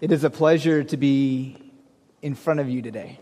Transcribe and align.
It 0.00 0.12
is 0.12 0.24
a 0.24 0.30
pleasure 0.30 0.82
to 0.82 0.96
be 0.96 1.58
in 2.22 2.34
front 2.34 2.58
of 2.58 2.70
you 2.70 2.80
today. 2.80 3.20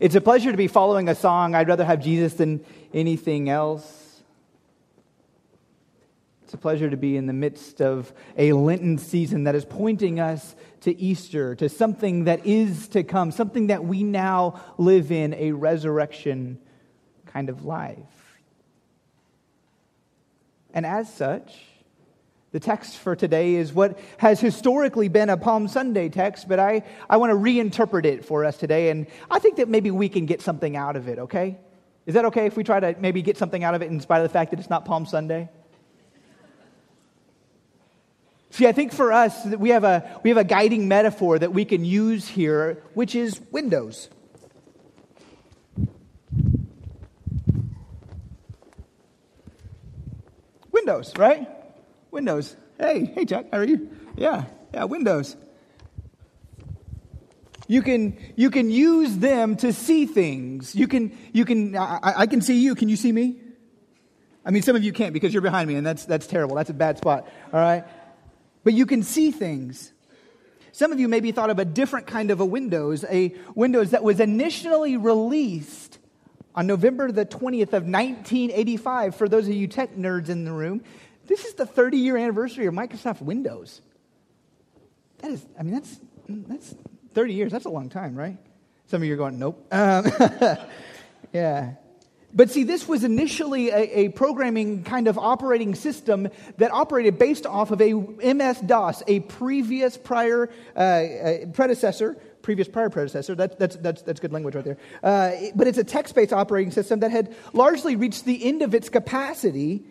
It's 0.00 0.14
a 0.14 0.20
pleasure 0.22 0.50
to 0.50 0.56
be 0.56 0.66
following 0.66 1.10
a 1.10 1.14
song, 1.14 1.54
I'd 1.54 1.68
rather 1.68 1.84
have 1.84 2.00
Jesus 2.00 2.32
than 2.32 2.64
anything 2.94 3.50
else. 3.50 4.22
It's 6.44 6.54
a 6.54 6.56
pleasure 6.56 6.88
to 6.88 6.96
be 6.96 7.18
in 7.18 7.26
the 7.26 7.34
midst 7.34 7.82
of 7.82 8.14
a 8.38 8.54
Lenten 8.54 8.96
season 8.96 9.44
that 9.44 9.54
is 9.54 9.66
pointing 9.66 10.18
us 10.18 10.56
to 10.80 10.98
Easter, 10.98 11.54
to 11.56 11.68
something 11.68 12.24
that 12.24 12.46
is 12.46 12.88
to 12.88 13.02
come, 13.02 13.30
something 13.30 13.66
that 13.66 13.84
we 13.84 14.02
now 14.02 14.58
live 14.78 15.12
in, 15.12 15.34
a 15.34 15.52
resurrection 15.52 16.58
kind 17.26 17.50
of 17.50 17.66
life. 17.66 17.98
And 20.72 20.86
as 20.86 21.12
such, 21.12 21.58
the 22.52 22.60
text 22.60 22.98
for 22.98 23.16
today 23.16 23.54
is 23.54 23.72
what 23.72 23.98
has 24.18 24.38
historically 24.38 25.08
been 25.08 25.30
a 25.30 25.38
Palm 25.38 25.68
Sunday 25.68 26.10
text, 26.10 26.48
but 26.48 26.58
I, 26.58 26.82
I 27.08 27.16
want 27.16 27.30
to 27.30 27.36
reinterpret 27.36 28.04
it 28.04 28.26
for 28.26 28.44
us 28.44 28.58
today, 28.58 28.90
and 28.90 29.06
I 29.30 29.38
think 29.38 29.56
that 29.56 29.70
maybe 29.70 29.90
we 29.90 30.10
can 30.10 30.26
get 30.26 30.42
something 30.42 30.76
out 30.76 30.94
of 30.94 31.08
it, 31.08 31.18
okay? 31.18 31.58
Is 32.04 32.14
that 32.14 32.26
okay 32.26 32.44
if 32.44 32.56
we 32.56 32.62
try 32.62 32.78
to 32.78 32.94
maybe 33.00 33.22
get 33.22 33.38
something 33.38 33.64
out 33.64 33.74
of 33.74 33.80
it 33.80 33.90
in 33.90 34.00
spite 34.00 34.18
of 34.18 34.24
the 34.24 34.32
fact 34.32 34.50
that 34.50 34.60
it's 34.60 34.68
not 34.68 34.84
Palm 34.84 35.06
Sunday? 35.06 35.48
See, 38.50 38.66
I 38.66 38.72
think 38.72 38.92
for 38.92 39.12
us, 39.12 39.46
we 39.46 39.70
have, 39.70 39.84
a, 39.84 40.20
we 40.22 40.28
have 40.28 40.36
a 40.36 40.44
guiding 40.44 40.86
metaphor 40.88 41.38
that 41.38 41.54
we 41.54 41.64
can 41.64 41.86
use 41.86 42.28
here, 42.28 42.82
which 42.92 43.14
is 43.14 43.40
windows. 43.50 44.10
Windows, 50.70 51.14
right? 51.16 51.61
Windows. 52.12 52.54
Hey, 52.78 53.06
hey, 53.06 53.24
Chuck, 53.24 53.46
how 53.50 53.58
are 53.58 53.64
you? 53.64 53.90
Yeah, 54.16 54.44
yeah, 54.74 54.84
Windows. 54.84 55.34
You 57.66 57.80
can, 57.80 58.18
you 58.36 58.50
can 58.50 58.70
use 58.70 59.16
them 59.16 59.56
to 59.56 59.72
see 59.72 60.04
things. 60.04 60.74
You 60.74 60.86
can, 60.88 61.16
you 61.32 61.46
can 61.46 61.74
I, 61.74 62.00
I 62.02 62.26
can 62.26 62.42
see 62.42 62.60
you. 62.60 62.74
Can 62.74 62.90
you 62.90 62.96
see 62.96 63.10
me? 63.10 63.40
I 64.44 64.50
mean, 64.50 64.60
some 64.62 64.76
of 64.76 64.84
you 64.84 64.92
can't 64.92 65.14
because 65.14 65.32
you're 65.32 65.40
behind 65.40 65.68
me, 65.68 65.76
and 65.76 65.86
that's, 65.86 66.04
that's 66.04 66.26
terrible. 66.26 66.54
That's 66.54 66.68
a 66.68 66.74
bad 66.74 66.98
spot, 66.98 67.26
all 67.50 67.60
right? 67.60 67.84
But 68.62 68.74
you 68.74 68.84
can 68.84 69.02
see 69.02 69.30
things. 69.30 69.90
Some 70.72 70.92
of 70.92 71.00
you 71.00 71.08
maybe 71.08 71.32
thought 71.32 71.48
of 71.48 71.58
a 71.58 71.64
different 71.64 72.06
kind 72.06 72.30
of 72.30 72.40
a 72.40 72.44
Windows, 72.44 73.06
a 73.08 73.34
Windows 73.54 73.92
that 73.92 74.04
was 74.04 74.20
initially 74.20 74.98
released 74.98 75.98
on 76.54 76.66
November 76.66 77.10
the 77.10 77.24
20th 77.24 77.72
of 77.72 77.84
1985. 77.84 79.16
For 79.16 79.30
those 79.30 79.48
of 79.48 79.54
you 79.54 79.66
tech 79.66 79.96
nerds 79.96 80.28
in 80.28 80.44
the 80.44 80.52
room, 80.52 80.82
this 81.26 81.44
is 81.44 81.54
the 81.54 81.66
30 81.66 81.98
year 81.98 82.16
anniversary 82.16 82.66
of 82.66 82.74
Microsoft 82.74 83.20
Windows. 83.22 83.80
That 85.18 85.30
is, 85.30 85.46
I 85.58 85.62
mean, 85.62 85.74
that's, 85.74 86.00
that's 86.28 86.74
30 87.14 87.32
years. 87.32 87.52
That's 87.52 87.64
a 87.64 87.70
long 87.70 87.88
time, 87.88 88.14
right? 88.14 88.36
Some 88.86 89.02
of 89.02 89.08
you 89.08 89.14
are 89.14 89.16
going, 89.16 89.38
nope. 89.38 89.66
Um, 89.70 90.04
yeah. 91.32 91.74
But 92.34 92.50
see, 92.50 92.64
this 92.64 92.88
was 92.88 93.04
initially 93.04 93.68
a, 93.68 93.98
a, 93.98 94.08
programming 94.08 94.84
kind 94.84 95.06
of 95.06 95.18
operating 95.18 95.74
system 95.74 96.28
that 96.56 96.72
operated 96.72 97.18
based 97.18 97.44
off 97.44 97.70
of 97.70 97.80
a 97.82 97.92
MS 97.92 98.60
DOS, 98.60 99.02
a 99.06 99.20
previous 99.20 99.98
prior 99.98 100.48
uh, 100.74 100.78
uh, 100.78 101.46
predecessor, 101.52 102.16
previous 102.40 102.68
prior 102.68 102.88
predecessor. 102.88 103.34
That, 103.34 103.58
that's, 103.58 103.76
that's, 103.76 104.02
that's 104.02 104.18
good 104.18 104.32
language 104.32 104.54
right 104.54 104.64
there. 104.64 104.78
Uh, 105.02 105.32
but 105.54 105.66
it's 105.66 105.78
a 105.78 105.84
text 105.84 106.14
based 106.14 106.32
operating 106.32 106.70
system 106.70 107.00
that 107.00 107.10
had 107.10 107.36
largely 107.52 107.96
reached 107.96 108.24
the 108.24 108.42
end 108.44 108.62
of 108.62 108.74
its 108.74 108.88
capacity 108.88 109.84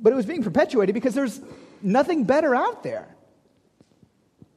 but 0.00 0.12
it 0.12 0.16
was 0.16 0.26
being 0.26 0.42
perpetuated 0.42 0.94
because 0.94 1.14
there's 1.14 1.40
nothing 1.82 2.24
better 2.24 2.54
out 2.54 2.82
there. 2.82 3.08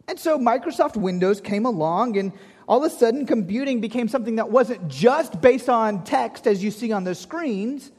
And 0.07 0.19
so 0.19 0.37
Microsoft 0.39 0.95
Windows 0.95 1.41
came 1.41 1.65
along, 1.65 2.17
and 2.17 2.31
all 2.67 2.83
of 2.83 2.91
a 2.91 2.95
sudden, 2.95 3.25
computing 3.25 3.81
became 3.81 4.07
something 4.07 4.35
that 4.35 4.49
wasn't 4.49 4.87
just 4.87 5.41
based 5.41 5.69
on 5.69 6.03
text 6.03 6.47
as 6.47 6.63
you 6.63 6.71
see 6.71 6.91
on 6.91 7.03
the 7.03 7.13
screens. 7.13 7.91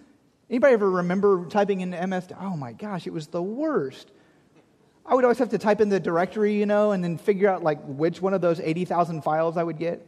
Anybody 0.48 0.72
ever 0.72 0.90
remember 0.90 1.44
typing 1.46 1.82
in 1.82 1.90
MS? 1.90 2.28
Oh 2.40 2.56
my 2.56 2.72
gosh, 2.72 3.06
it 3.06 3.12
was 3.12 3.26
the 3.26 3.42
worst. 3.42 4.10
I 5.04 5.14
would 5.14 5.24
always 5.24 5.38
have 5.38 5.50
to 5.50 5.58
type 5.58 5.80
in 5.80 5.88
the 5.88 6.00
directory, 6.00 6.54
you 6.54 6.66
know, 6.66 6.92
and 6.92 7.04
then 7.04 7.16
figure 7.16 7.48
out 7.48 7.62
like 7.62 7.82
which 7.84 8.20
one 8.20 8.34
of 8.34 8.40
those 8.40 8.60
80,000 8.60 9.22
files 9.22 9.56
I 9.56 9.62
would 9.62 9.78
get. 9.78 10.06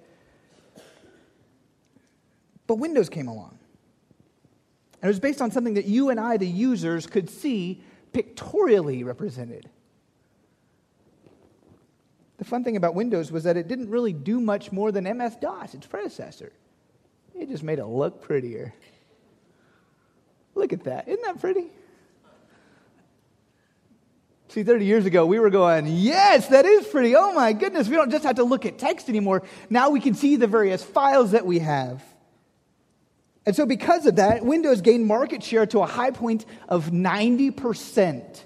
But 2.66 2.76
Windows 2.76 3.08
came 3.08 3.28
along. 3.28 3.59
And 5.00 5.08
it 5.08 5.10
was 5.10 5.20
based 5.20 5.40
on 5.40 5.50
something 5.50 5.74
that 5.74 5.86
you 5.86 6.10
and 6.10 6.20
I, 6.20 6.36
the 6.36 6.46
users, 6.46 7.06
could 7.06 7.30
see 7.30 7.82
pictorially 8.12 9.02
represented. 9.04 9.68
The 12.38 12.44
fun 12.44 12.64
thing 12.64 12.76
about 12.76 12.94
Windows 12.94 13.30
was 13.30 13.44
that 13.44 13.56
it 13.56 13.68
didn't 13.68 13.90
really 13.90 14.12
do 14.12 14.40
much 14.40 14.72
more 14.72 14.92
than 14.92 15.04
MS 15.04 15.36
DOS, 15.36 15.74
its 15.74 15.86
predecessor. 15.86 16.52
It 17.34 17.48
just 17.48 17.62
made 17.62 17.78
it 17.78 17.86
look 17.86 18.22
prettier. 18.22 18.74
Look 20.54 20.72
at 20.72 20.84
that. 20.84 21.08
Isn't 21.08 21.22
that 21.22 21.40
pretty? 21.40 21.68
See, 24.48 24.64
30 24.64 24.84
years 24.84 25.06
ago, 25.06 25.26
we 25.26 25.38
were 25.38 25.48
going, 25.48 25.86
yes, 25.86 26.48
that 26.48 26.66
is 26.66 26.86
pretty. 26.86 27.14
Oh 27.14 27.32
my 27.32 27.52
goodness, 27.52 27.88
we 27.88 27.94
don't 27.94 28.10
just 28.10 28.24
have 28.24 28.36
to 28.36 28.44
look 28.44 28.66
at 28.66 28.78
text 28.78 29.08
anymore. 29.08 29.44
Now 29.70 29.90
we 29.90 30.00
can 30.00 30.14
see 30.14 30.36
the 30.36 30.48
various 30.48 30.82
files 30.82 31.30
that 31.30 31.46
we 31.46 31.60
have. 31.60 32.02
And 33.46 33.56
so, 33.56 33.64
because 33.64 34.06
of 34.06 34.16
that, 34.16 34.44
Windows 34.44 34.80
gained 34.80 35.06
market 35.06 35.42
share 35.42 35.66
to 35.66 35.80
a 35.80 35.86
high 35.86 36.10
point 36.10 36.44
of 36.68 36.90
90%. 36.90 38.44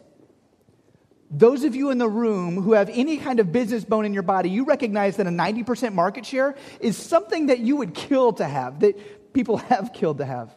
Those 1.31 1.65
of 1.65 1.75
you 1.75 1.91
in 1.91 1.99
the 1.99 2.09
room 2.09 2.63
who 2.63 2.75
have 2.75 2.89
any 2.91 3.17
kind 3.17 3.41
of 3.41 3.51
business 3.51 3.85
bone 3.85 4.05
in 4.05 4.15
your 4.15 4.23
body, 4.23 4.51
you 4.51 4.65
recognize 4.65 5.17
that 5.17 5.27
a 5.27 5.31
90% 5.31 5.93
market 5.93 6.25
share 6.25 6.55
is 6.79 6.97
something 6.97 7.47
that 7.47 7.59
you 7.59 7.77
would 7.77 7.93
kill 7.93 8.35
to 8.35 8.45
have, 8.45 8.81
that 8.81 9.33
people 9.33 9.57
have 9.69 9.93
killed 9.93 10.19
to 10.19 10.25
have. 10.25 10.55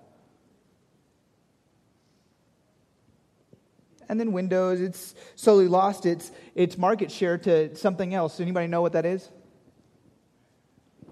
And 4.07 4.19
then 4.19 4.31
Windows, 4.31 4.79
it's 4.79 5.15
slowly 5.35 5.67
lost 5.67 6.05
its, 6.05 6.31
its 6.55 6.77
market 6.77 7.11
share 7.11 7.37
to 7.39 7.75
something 7.75 8.13
else. 8.13 8.39
Anybody 8.39 8.67
know 8.67 8.81
what 8.81 8.93
that 8.93 9.05
is? 9.05 9.27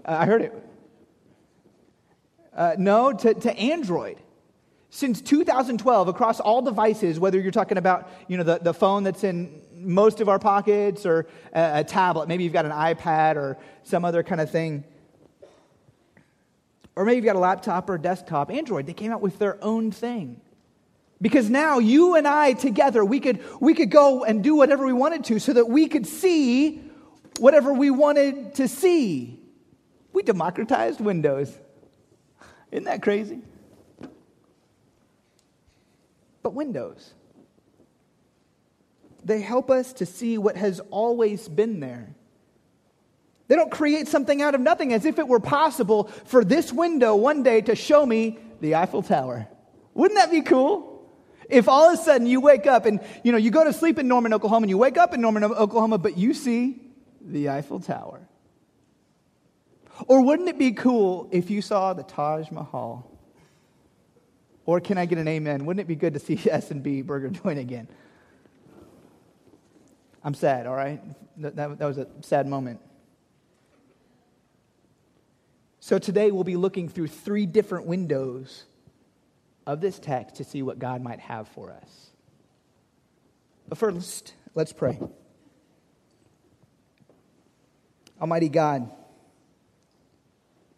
Uh, 0.05 0.17
I 0.19 0.25
heard 0.25 0.43
it. 0.43 0.53
Uh, 2.55 2.75
no, 2.77 3.11
to, 3.11 3.33
to 3.33 3.55
Android. 3.57 4.17
Since 4.89 5.21
2012, 5.21 6.07
across 6.07 6.39
all 6.39 6.61
devices, 6.61 7.19
whether 7.19 7.37
you're 7.37 7.51
talking 7.51 7.77
about 7.77 8.09
you 8.29 8.37
know, 8.37 8.43
the, 8.43 8.59
the 8.59 8.73
phone 8.73 9.03
that's 9.03 9.25
in 9.25 9.61
most 9.73 10.21
of 10.21 10.29
our 10.29 10.39
pockets 10.39 11.05
or 11.05 11.27
a, 11.53 11.79
a 11.79 11.83
tablet, 11.83 12.29
maybe 12.29 12.45
you've 12.45 12.53
got 12.53 12.65
an 12.65 12.71
iPad 12.71 13.35
or 13.35 13.57
some 13.83 14.05
other 14.05 14.23
kind 14.23 14.39
of 14.39 14.49
thing, 14.49 14.85
or 16.95 17.03
maybe 17.03 17.17
you've 17.17 17.25
got 17.25 17.35
a 17.35 17.39
laptop 17.39 17.89
or 17.89 17.95
a 17.95 18.01
desktop, 18.01 18.49
Android, 18.49 18.85
they 18.85 18.93
came 18.93 19.11
out 19.11 19.21
with 19.21 19.37
their 19.37 19.61
own 19.61 19.91
thing. 19.91 20.39
Because 21.21 21.49
now 21.49 21.79
you 21.79 22.15
and 22.15 22.27
I 22.27 22.53
together, 22.53 23.03
we 23.03 23.19
could, 23.19 23.43
we 23.59 23.73
could 23.73 23.91
go 23.91 24.23
and 24.23 24.43
do 24.43 24.55
whatever 24.55 24.85
we 24.85 24.93
wanted 24.93 25.25
to 25.25 25.39
so 25.39 25.53
that 25.53 25.67
we 25.67 25.87
could 25.87 26.07
see 26.07 26.81
whatever 27.39 27.73
we 27.73 27.89
wanted 27.89 28.55
to 28.55 28.67
see. 28.69 29.39
We 30.13 30.23
democratized 30.23 31.01
Windows. 31.01 31.57
Isn't 32.75 32.83
that 32.83 33.01
crazy? 33.01 33.39
But 36.43 36.53
windows, 36.53 37.13
they 39.23 39.39
help 39.39 39.71
us 39.71 39.93
to 39.93 40.05
see 40.05 40.37
what 40.37 40.57
has 40.57 40.81
always 40.91 41.47
been 41.47 41.79
there. 41.79 42.13
They 43.47 43.55
don't 43.55 43.71
create 43.71 44.09
something 44.09 44.41
out 44.41 44.55
of 44.55 44.61
nothing 44.61 44.91
as 44.91 45.05
if 45.05 45.19
it 45.19 45.27
were 45.29 45.39
possible 45.39 46.09
for 46.25 46.43
this 46.43 46.73
window 46.73 47.15
one 47.15 47.43
day 47.43 47.61
to 47.61 47.77
show 47.77 48.05
me 48.05 48.39
the 48.59 48.75
Eiffel 48.75 49.03
Tower. 49.03 49.47
Wouldn't 49.93 50.19
that 50.19 50.29
be 50.29 50.41
cool? 50.41 51.09
If 51.49 51.69
all 51.69 51.89
of 51.89 51.97
a 51.97 52.03
sudden 52.03 52.27
you 52.27 52.41
wake 52.41 52.67
up 52.67 52.85
and 52.85 52.99
you 53.23 53.31
know 53.31 53.37
you 53.37 53.51
go 53.51 53.63
to 53.63 53.71
sleep 53.71 53.99
in 53.99 54.09
Norman, 54.09 54.33
Oklahoma, 54.33 54.65
and 54.65 54.69
you 54.69 54.77
wake 54.77 54.97
up 54.97 55.13
in 55.13 55.21
Norman, 55.21 55.45
Oklahoma, 55.45 55.97
but 55.97 56.17
you 56.17 56.33
see 56.33 56.81
the 57.21 57.47
Eiffel 57.47 57.79
Tower. 57.79 58.27
Or 60.07 60.21
wouldn't 60.21 60.49
it 60.49 60.59
be 60.59 60.71
cool 60.71 61.29
if 61.31 61.49
you 61.49 61.61
saw 61.61 61.93
the 61.93 62.03
Taj 62.03 62.51
Mahal? 62.51 63.09
Or 64.65 64.79
can 64.79 64.97
I 64.97 65.05
get 65.05 65.17
an 65.17 65.27
amen? 65.27 65.65
Wouldn't 65.65 65.81
it 65.81 65.87
be 65.87 65.95
good 65.95 66.13
to 66.13 66.19
see 66.19 66.39
S&B 66.49 67.01
Burger 67.01 67.29
Joint 67.29 67.59
again? 67.59 67.87
I'm 70.23 70.33
sad, 70.33 70.65
all 70.65 70.75
right? 70.75 71.01
That, 71.37 71.55
that, 71.55 71.79
that 71.79 71.85
was 71.85 71.97
a 71.97 72.07
sad 72.21 72.47
moment. 72.47 72.79
So 75.79 75.99
today 75.99 76.31
we'll 76.31 76.43
be 76.43 76.55
looking 76.55 76.89
through 76.89 77.07
three 77.07 77.45
different 77.45 77.85
windows 77.85 78.65
of 79.67 79.81
this 79.81 79.99
text 79.99 80.37
to 80.37 80.43
see 80.43 80.63
what 80.63 80.79
God 80.79 81.01
might 81.01 81.19
have 81.19 81.47
for 81.49 81.71
us. 81.71 82.09
But 83.69 83.77
first, 83.77 84.33
let's 84.55 84.73
pray. 84.73 84.99
Almighty 88.19 88.49
God, 88.49 88.89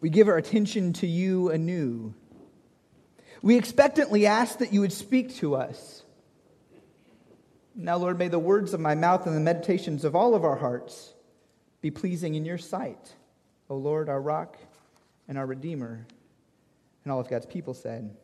we 0.00 0.10
give 0.10 0.28
our 0.28 0.36
attention 0.36 0.92
to 0.94 1.06
you 1.06 1.50
anew. 1.50 2.14
We 3.42 3.56
expectantly 3.56 4.26
ask 4.26 4.58
that 4.58 4.72
you 4.72 4.80
would 4.80 4.92
speak 4.92 5.36
to 5.36 5.56
us. 5.56 6.02
Now, 7.74 7.96
Lord, 7.96 8.18
may 8.18 8.28
the 8.28 8.38
words 8.38 8.74
of 8.74 8.80
my 8.80 8.94
mouth 8.94 9.26
and 9.26 9.36
the 9.36 9.40
meditations 9.40 10.04
of 10.04 10.16
all 10.16 10.34
of 10.34 10.44
our 10.44 10.56
hearts 10.56 11.14
be 11.80 11.90
pleasing 11.90 12.34
in 12.34 12.44
your 12.44 12.58
sight, 12.58 13.14
O 13.70 13.76
Lord, 13.76 14.08
our 14.08 14.20
rock 14.20 14.56
and 15.28 15.38
our 15.38 15.46
redeemer. 15.46 16.04
And 17.04 17.12
all 17.12 17.20
of 17.20 17.28
God's 17.28 17.46
people 17.46 17.74
said, 17.74 18.16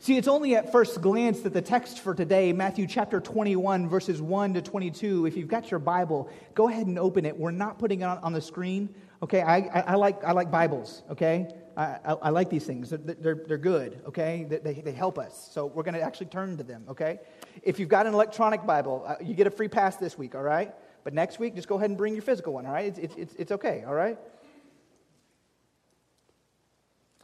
See, 0.00 0.16
it's 0.16 0.28
only 0.28 0.54
at 0.54 0.70
first 0.70 1.00
glance 1.00 1.40
that 1.40 1.52
the 1.52 1.60
text 1.60 1.98
for 1.98 2.14
today, 2.14 2.52
Matthew 2.52 2.86
chapter 2.86 3.20
21, 3.20 3.88
verses 3.88 4.22
1 4.22 4.54
to 4.54 4.62
22, 4.62 5.26
if 5.26 5.36
you've 5.36 5.48
got 5.48 5.72
your 5.72 5.80
Bible, 5.80 6.30
go 6.54 6.68
ahead 6.68 6.86
and 6.86 7.00
open 7.00 7.26
it. 7.26 7.36
We're 7.36 7.50
not 7.50 7.80
putting 7.80 8.02
it 8.02 8.04
on, 8.04 8.18
on 8.18 8.32
the 8.32 8.40
screen. 8.40 8.94
Okay, 9.24 9.42
I, 9.42 9.56
I, 9.56 9.80
I, 9.80 9.94
like, 9.96 10.22
I 10.22 10.30
like 10.30 10.52
Bibles, 10.52 11.02
okay? 11.10 11.48
I, 11.76 11.98
I, 12.04 12.12
I 12.12 12.30
like 12.30 12.48
these 12.48 12.64
things. 12.64 12.90
They're, 12.90 12.98
they're, 12.98 13.42
they're 13.48 13.58
good, 13.58 14.00
okay? 14.06 14.46
They, 14.48 14.58
they, 14.58 14.74
they, 14.74 14.92
help 14.92 15.18
us. 15.18 15.48
So 15.52 15.66
we're 15.66 15.82
going 15.82 15.94
to 15.94 16.00
actually 16.00 16.26
turn 16.26 16.56
to 16.58 16.62
them, 16.62 16.84
okay? 16.88 17.18
If 17.64 17.80
you've 17.80 17.88
got 17.88 18.06
an 18.06 18.14
electronic 18.14 18.64
Bible, 18.64 19.04
uh, 19.04 19.16
you 19.20 19.34
get 19.34 19.48
a 19.48 19.50
free 19.50 19.66
pass 19.66 19.96
this 19.96 20.16
week, 20.16 20.36
all 20.36 20.42
right? 20.42 20.72
But 21.02 21.12
next 21.12 21.40
week, 21.40 21.56
just 21.56 21.66
go 21.66 21.74
ahead 21.74 21.90
and 21.90 21.98
bring 21.98 22.12
your 22.12 22.22
physical 22.22 22.52
one, 22.52 22.66
all 22.66 22.72
right? 22.72 22.96
It's, 22.96 23.16
it's, 23.16 23.34
it's 23.34 23.50
okay, 23.50 23.82
all 23.84 23.94
right? 23.94 24.16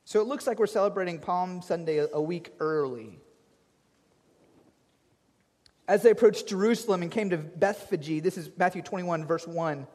So 0.04 0.20
it 0.20 0.26
looks 0.26 0.46
like 0.46 0.58
we're 0.58 0.66
celebrating 0.66 1.18
Palm 1.18 1.62
Sunday 1.62 2.06
a 2.12 2.20
week 2.20 2.52
early. 2.60 3.18
As 5.88 6.02
they 6.02 6.10
approached 6.10 6.46
Jerusalem 6.46 7.02
and 7.02 7.10
came 7.10 7.30
to 7.30 7.38
Bethphage, 7.38 8.22
this 8.22 8.36
is 8.36 8.50
Matthew 8.56 8.82
21, 8.82 9.26
verse 9.26 9.46
1, 9.46 9.86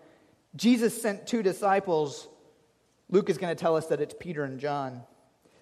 Jesus 0.55 0.99
sent 0.99 1.27
two 1.27 1.43
disciples. 1.43 2.27
Luke 3.09 3.29
is 3.29 3.37
going 3.37 3.55
to 3.55 3.59
tell 3.59 3.75
us 3.75 3.87
that 3.87 4.01
it's 4.01 4.15
Peter 4.19 4.43
and 4.43 4.59
John, 4.59 5.03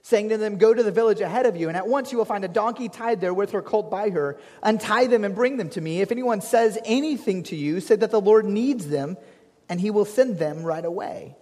saying 0.01 0.29
to 0.29 0.37
them, 0.37 0.57
Go 0.57 0.73
to 0.73 0.83
the 0.83 0.91
village 0.91 1.19
ahead 1.19 1.45
of 1.45 1.57
you, 1.57 1.67
and 1.67 1.75
at 1.75 1.87
once 1.87 2.11
you 2.13 2.17
will 2.17 2.25
find 2.25 2.45
a 2.45 2.49
donkey 2.49 2.87
tied 2.87 3.19
there 3.19 3.33
with 3.33 3.51
her 3.51 3.61
colt 3.61 3.91
by 3.91 4.09
her. 4.09 4.37
Untie 4.63 5.07
them 5.07 5.25
and 5.25 5.35
bring 5.35 5.57
them 5.57 5.69
to 5.71 5.81
me. 5.81 5.99
If 5.99 6.11
anyone 6.11 6.39
says 6.39 6.77
anything 6.85 7.43
to 7.43 7.55
you, 7.57 7.81
say 7.81 7.97
that 7.97 8.11
the 8.11 8.21
Lord 8.21 8.45
needs 8.45 8.87
them, 8.87 9.17
and 9.67 9.79
he 9.79 9.91
will 9.91 10.05
send 10.05 10.39
them 10.39 10.63
right 10.63 10.85
away. 10.85 11.35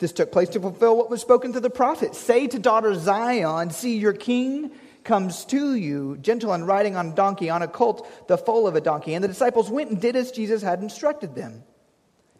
This 0.00 0.12
took 0.12 0.32
place 0.32 0.48
to 0.50 0.60
fulfill 0.60 0.96
what 0.96 1.10
was 1.10 1.20
spoken 1.20 1.52
to 1.52 1.60
the 1.60 1.70
prophet. 1.70 2.14
Say 2.14 2.46
to 2.48 2.58
daughter 2.58 2.94
Zion, 2.94 3.70
See, 3.70 3.98
your 3.98 4.14
king 4.14 4.72
comes 5.04 5.44
to 5.46 5.74
you, 5.74 6.16
gentle 6.22 6.54
and 6.54 6.66
riding 6.66 6.96
on 6.96 7.08
a 7.08 7.14
donkey, 7.14 7.50
on 7.50 7.60
a 7.60 7.68
colt, 7.68 8.08
the 8.26 8.38
foal 8.38 8.66
of 8.66 8.74
a 8.74 8.80
donkey. 8.80 9.12
And 9.12 9.22
the 9.22 9.28
disciples 9.28 9.70
went 9.70 9.90
and 9.90 10.00
did 10.00 10.16
as 10.16 10.32
Jesus 10.32 10.62
had 10.62 10.80
instructed 10.80 11.34
them. 11.34 11.62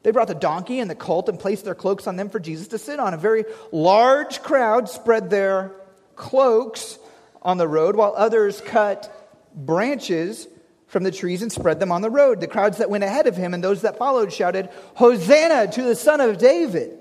They 0.03 0.11
brought 0.11 0.29
the 0.29 0.35
donkey 0.35 0.81
and 0.81 0.91
the 0.91 0.95
colt 0.95 1.29
and 1.29 1.39
placed 1.39 1.67
their 1.67 1.75
cloaks 1.75 2.07
on 2.07 2.17
them 2.17 2.31
for 2.31 2.41
Jesus 2.41 2.69
to 2.69 2.79
sit 2.79 2.99
on. 2.99 3.13
A 3.13 3.19
very 3.19 3.45
large 3.73 4.41
crowd 4.43 4.89
spread 4.89 5.29
their 5.29 5.73
cloaks 6.17 6.99
on 7.43 7.59
the 7.59 7.69
road, 7.69 7.95
while 7.95 8.15
others 8.17 8.63
cut 8.63 9.15
branches 9.55 10.49
from 10.87 11.03
the 11.03 11.13
trees 11.13 11.43
and 11.43 11.53
spread 11.53 11.79
them 11.79 11.93
on 11.93 12.01
the 12.01 12.11
road. 12.11 12.41
The 12.41 12.47
crowds 12.47 12.79
that 12.79 12.89
went 12.89 13.05
ahead 13.05 13.27
of 13.27 13.37
him 13.37 13.53
and 13.53 13.63
those 13.63 13.83
that 13.83 13.99
followed 13.99 14.33
shouted, 14.33 14.71
Hosanna 14.95 15.71
to 15.73 15.83
the 15.83 15.95
Son 15.95 16.23
of 16.23 16.39
David! 16.39 17.00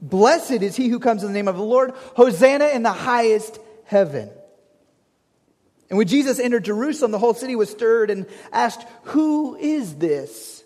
Blessed 0.00 0.62
is 0.62 0.76
he 0.76 0.88
who 0.88 1.00
comes 1.00 1.22
in 1.22 1.28
the 1.28 1.34
name 1.34 1.48
of 1.48 1.56
the 1.56 1.62
Lord. 1.62 1.92
Hosanna 2.14 2.68
in 2.68 2.82
the 2.82 2.92
highest 2.92 3.58
heaven. 3.84 4.30
And 5.88 5.96
when 5.96 6.06
Jesus 6.06 6.38
entered 6.38 6.64
Jerusalem, 6.64 7.10
the 7.10 7.18
whole 7.18 7.34
city 7.34 7.56
was 7.56 7.70
stirred 7.70 8.10
and 8.10 8.26
asked, 8.52 8.86
Who 9.04 9.56
is 9.56 9.96
this? 9.96 10.62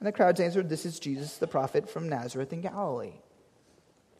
And 0.00 0.06
the 0.06 0.12
crowds 0.12 0.40
answered, 0.40 0.68
This 0.68 0.86
is 0.86 0.98
Jesus, 0.98 1.36
the 1.36 1.46
prophet 1.46 1.88
from 1.88 2.08
Nazareth 2.08 2.52
in 2.52 2.62
Galilee. 2.62 3.12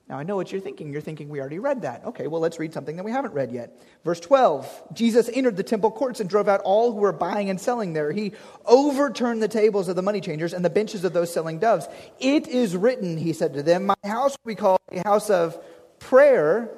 Now, 0.08 0.18
I 0.18 0.22
know 0.22 0.36
what 0.36 0.52
you're 0.52 0.60
thinking. 0.60 0.92
You're 0.92 1.00
thinking 1.00 1.30
we 1.30 1.40
already 1.40 1.58
read 1.58 1.82
that. 1.82 2.04
Okay, 2.04 2.26
well, 2.26 2.40
let's 2.40 2.58
read 2.58 2.74
something 2.74 2.96
that 2.96 3.04
we 3.04 3.10
haven't 3.10 3.32
read 3.32 3.50
yet. 3.50 3.80
Verse 4.04 4.20
12 4.20 4.88
Jesus 4.92 5.30
entered 5.32 5.56
the 5.56 5.62
temple 5.62 5.90
courts 5.90 6.20
and 6.20 6.28
drove 6.28 6.46
out 6.46 6.60
all 6.60 6.92
who 6.92 7.00
were 7.00 7.12
buying 7.12 7.48
and 7.48 7.58
selling 7.58 7.94
there. 7.94 8.12
He 8.12 8.32
overturned 8.66 9.42
the 9.42 9.48
tables 9.48 9.88
of 9.88 9.96
the 9.96 10.02
money 10.02 10.20
changers 10.20 10.52
and 10.52 10.62
the 10.62 10.70
benches 10.70 11.04
of 11.04 11.14
those 11.14 11.32
selling 11.32 11.58
doves. 11.58 11.88
It 12.20 12.48
is 12.48 12.76
written, 12.76 13.16
he 13.16 13.32
said 13.32 13.54
to 13.54 13.62
them, 13.62 13.86
My 13.86 13.94
house 14.04 14.36
we 14.44 14.54
call 14.54 14.78
a 14.92 15.02
house 15.08 15.30
of 15.30 15.58
prayer, 15.98 16.70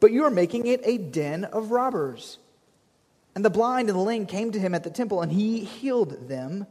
but 0.00 0.12
you 0.12 0.24
are 0.24 0.30
making 0.30 0.66
it 0.66 0.82
a 0.84 0.98
den 0.98 1.44
of 1.44 1.70
robbers. 1.70 2.38
And 3.34 3.44
the 3.44 3.50
blind 3.50 3.88
and 3.88 3.98
the 3.98 4.02
lame 4.02 4.26
came 4.26 4.52
to 4.52 4.58
him 4.58 4.74
at 4.74 4.84
the 4.84 4.90
temple, 4.90 5.22
and 5.22 5.32
he 5.32 5.60
healed 5.60 6.28
them. 6.28 6.66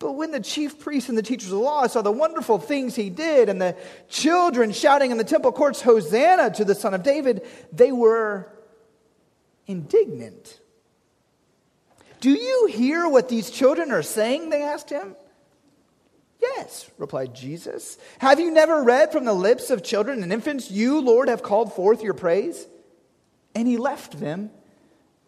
But 0.00 0.12
when 0.12 0.30
the 0.30 0.40
chief 0.40 0.78
priests 0.78 1.10
and 1.10 1.16
the 1.16 1.22
teachers 1.22 1.52
of 1.52 1.58
the 1.58 1.64
law 1.64 1.86
saw 1.86 2.00
the 2.00 2.10
wonderful 2.10 2.58
things 2.58 2.96
he 2.96 3.10
did 3.10 3.50
and 3.50 3.60
the 3.60 3.76
children 4.08 4.72
shouting 4.72 5.10
in 5.10 5.18
the 5.18 5.24
temple 5.24 5.52
courts, 5.52 5.82
Hosanna 5.82 6.50
to 6.54 6.64
the 6.64 6.74
Son 6.74 6.94
of 6.94 7.02
David, 7.02 7.46
they 7.70 7.92
were 7.92 8.50
indignant. 9.66 10.58
Do 12.20 12.30
you 12.30 12.66
hear 12.72 13.06
what 13.06 13.28
these 13.28 13.50
children 13.50 13.92
are 13.92 14.02
saying? 14.02 14.48
They 14.48 14.62
asked 14.62 14.88
him. 14.88 15.16
Yes, 16.40 16.90
replied 16.96 17.34
Jesus. 17.34 17.98
Have 18.20 18.40
you 18.40 18.50
never 18.50 18.82
read 18.82 19.12
from 19.12 19.26
the 19.26 19.34
lips 19.34 19.68
of 19.68 19.84
children 19.84 20.22
and 20.22 20.32
infants, 20.32 20.70
You, 20.70 21.02
Lord, 21.02 21.28
have 21.28 21.42
called 21.42 21.74
forth 21.74 22.02
your 22.02 22.14
praise? 22.14 22.66
And 23.54 23.68
he 23.68 23.76
left 23.76 24.18
them 24.18 24.50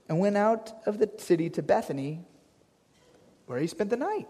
and 0.09 0.19
went 0.19 0.39
out 0.39 0.73
of 0.87 0.99
the 0.99 1.11
city 1.19 1.51
to 1.51 1.63
Bethany, 1.63 2.25
where 3.45 3.59
he 3.59 3.67
spent 3.67 3.91
the 3.91 3.99
night. 3.99 4.29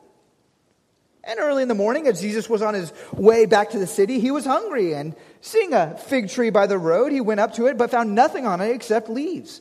And 1.25 1.39
early 1.39 1.63
in 1.63 1.69
the 1.69 1.75
morning, 1.75 2.09
as 2.09 2.21
Jesus 2.21 2.49
was 2.49 2.63
on 2.63 2.75
his 2.75 2.93
way 3.13 3.47
back 3.47 3.71
to 3.71 3.79
the 3.79 3.87
city, 3.87 4.19
he 4.19 4.33
was 4.33 4.45
hungry. 4.45 4.95
And 4.95 5.15
seeing 5.41 5.73
a 5.73 5.97
fig 5.97 6.29
tree 6.29 6.51
by 6.51 6.67
the 6.67 6.79
road, 6.79 7.13
he 7.13 7.21
went 7.21 7.39
up 7.39 7.55
to 7.55 7.67
it, 7.67 7.79
but 7.79 7.91
found 7.91 8.15
nothing 8.15 8.45
on 8.45 8.61
it 8.61 8.75
except 8.75 9.09
leaves. 9.09 9.61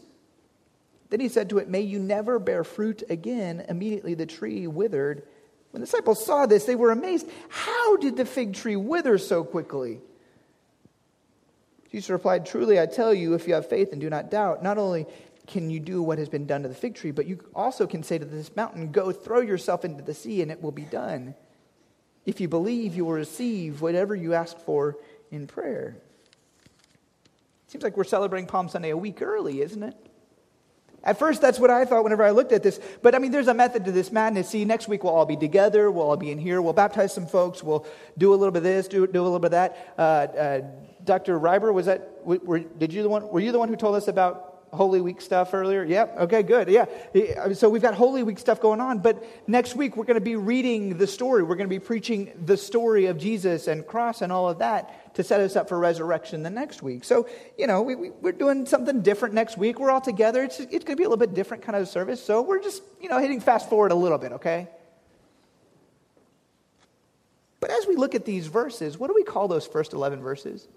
Then 1.12 1.19
he 1.19 1.30
said 1.30 1.50
to 1.50 1.60
it, 1.60 1.69
May 1.69 1.81
you 1.81 2.00
never 2.00 2.40
bear 2.40 2.63
fruit 2.63 3.04
again. 3.10 3.63
Immediately 3.69 4.16
the 4.16 4.25
tree 4.25 4.66
withered. 4.66 5.24
When 5.72 5.81
the 5.81 5.86
disciples 5.86 6.25
saw 6.25 6.48
this, 6.48 6.66
they 6.66 6.75
were 6.75 6.92
amazed. 6.92 7.30
How 7.50 7.98
did 7.98 8.18
the 8.18 8.25
fig 8.25 8.56
tree 8.56 8.75
wither 8.75 9.18
so 9.18 9.44
quickly? 9.44 10.02
Jesus 11.92 12.10
replied, 12.10 12.46
Truly, 12.46 12.80
I 12.80 12.88
tell 12.88 13.13
you, 13.13 13.34
if 13.36 13.48
you 13.48 13.54
have 13.54 13.69
faith 13.69 13.92
and 13.92 14.02
do 14.02 14.10
not 14.10 14.31
doubt, 14.31 14.63
not 14.63 14.78
only 14.78 15.06
can 15.48 15.69
you 15.69 15.80
do 15.80 16.02
what 16.02 16.18
has 16.18 16.30
been 16.30 16.46
done 16.48 16.63
to 16.63 16.69
the 16.69 16.75
fig 16.75 16.96
tree, 16.96 17.12
but 17.12 17.28
you 17.28 17.40
also 17.54 17.86
can 17.86 18.04
say 18.04 18.18
to 18.18 18.25
this 18.25 18.56
mountain, 18.56 18.92
Go 18.92 19.12
throw 19.12 19.42
yourself 19.42 19.86
into 19.86 20.02
the 20.02 20.13
sea, 20.13 20.42
and 20.42 20.50
it 20.50 20.62
will 20.62 20.72
be 20.72 20.84
done. 20.84 21.36
If 22.25 22.39
you 22.39 22.47
believe, 22.47 22.95
you 22.95 23.06
will 23.06 23.13
receive 23.13 23.81
whatever 23.81 24.15
you 24.15 24.33
ask 24.33 24.57
for 24.59 24.97
in 25.31 25.47
prayer. 25.47 25.97
Seems 27.68 27.83
like 27.83 27.97
we're 27.97 28.03
celebrating 28.03 28.47
Palm 28.47 28.69
Sunday 28.69 28.89
a 28.89 28.97
week 28.97 29.21
early, 29.21 29.62
isn't 29.62 29.81
it? 29.81 29.95
At 31.03 31.18
first, 31.18 31.41
that's 31.41 31.57
what 31.57 31.71
I 31.71 31.85
thought 31.85 32.03
whenever 32.03 32.23
I 32.23 32.29
looked 32.29 32.51
at 32.51 32.62
this. 32.62 32.79
But 33.01 33.15
I 33.15 33.19
mean, 33.19 33.31
there's 33.31 33.47
a 33.47 33.56
method 33.56 33.85
to 33.85 33.91
this 33.91 34.12
madness. 34.12 34.50
See, 34.50 34.65
next 34.65 34.88
week 34.88 35.03
we'll 35.03 35.13
all 35.13 35.25
be 35.25 35.38
together. 35.38 35.89
We'll 35.89 36.07
all 36.07 36.18
be 36.18 36.29
in 36.29 36.38
here. 36.38 36.62
We'll 36.62 36.74
baptize 36.74 37.12
some 37.12 37.25
folks. 37.25 37.63
We'll 37.63 37.88
do 38.17 38.34
a 38.34 38.36
little 38.36 38.51
bit 38.51 38.60
of 38.60 38.63
this, 38.63 38.88
do, 38.88 39.07
do 39.07 39.22
a 39.22 39.24
little 39.24 39.39
bit 39.39 39.48
of 39.48 39.51
that. 39.51 39.93
Uh, 39.98 40.01
uh, 40.01 40.62
Dr. 41.03 41.39
Reiber, 41.39 41.74
was 41.74 41.88
that, 41.88 42.19
were, 42.24 42.60
did 42.60 42.93
you 42.93 43.01
the 43.01 43.10
one, 43.10 43.27
were 43.29 43.39
you 43.39 43.51
the 43.51 43.57
one 43.57 43.69
who 43.69 43.75
told 43.75 43.96
us 43.96 44.07
about 44.07 44.50
Holy 44.74 45.01
Week 45.01 45.22
stuff 45.22 45.54
earlier? 45.54 45.84
Yep. 45.84 46.18
Okay, 46.22 46.44
good. 46.44 46.70
Yeah. 46.70 46.86
So 47.54 47.70
we've 47.70 47.82
got 47.82 47.94
Holy 47.94 48.24
Week 48.24 48.40
stuff 48.40 48.62
going 48.62 48.80
on. 48.80 49.00
But 49.00 49.24
next 49.48 49.75
week, 49.75 49.98
we're 49.98 50.06
going 50.06 50.16
to 50.16 50.22
be 50.22 50.36
reading 50.36 50.98
the 50.98 51.08
story. 51.08 51.44
We're 51.44 51.56
going 51.56 51.70
to 51.70 51.75
be 51.75 51.80
preaching 51.80 52.32
the 52.46 52.58
story 52.58 53.08
of 53.08 53.18
Jesus 53.18 53.68
and 53.68 53.86
cross 53.86 54.22
and 54.22 54.32
all 54.32 54.50
of 54.50 54.60
that 54.60 55.13
to 55.16 55.24
set 55.24 55.42
us 55.42 55.56
up 55.56 55.68
for 55.68 55.78
resurrection 55.78 56.44
the 56.44 56.50
next 56.50 56.82
week. 56.82 57.04
So, 57.04 57.28
you 57.58 57.68
know, 57.68 57.82
we, 57.82 57.96
we, 57.96 58.30
are 58.30 58.34
doing 58.34 58.66
something 58.66 59.01
different 59.01 59.36
next 59.36 59.58
week. 59.58 59.80
We're 59.80 59.92
all 59.92 60.01
together. 60.01 60.44
It's, 60.44 60.60
it's 60.60 60.86
going 60.86 60.86
to 60.86 60.96
be 60.96 61.04
a 61.04 61.10
little 61.10 61.18
bit 61.18 61.34
different 61.34 61.63
kind 61.63 61.75
of 61.75 61.88
service. 61.88 62.24
So 62.24 62.42
we're 62.42 62.62
just, 62.62 62.82
you 63.01 63.10
know, 63.10 63.20
hitting 63.20 63.42
fast 63.42 63.70
forward 63.70 63.92
a 63.92 63.96
little 63.96 64.18
bit, 64.18 64.32
okay? 64.34 64.68
But 67.60 67.72
as 67.72 67.86
we 67.88 67.96
look 67.96 68.16
at 68.16 68.25
these 68.25 68.48
verses, 68.48 68.98
what 68.98 69.08
do 69.08 69.13
we 69.13 69.24
call 69.24 69.48
those 69.48 69.68
first 69.68 69.94
11 69.94 70.22
verses? 70.22 70.68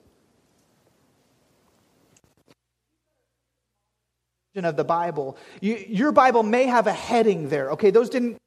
Of 4.63 4.77
the 4.77 4.85
Bible. 4.85 5.37
You, 5.61 5.85
your 5.89 6.13
Bible 6.13 6.45
may 6.45 6.67
have 6.67 6.87
a 6.87 6.93
heading 6.93 7.49
there. 7.49 7.73
Okay, 7.73 7.91
those 7.91 8.09
didn't. 8.09 8.39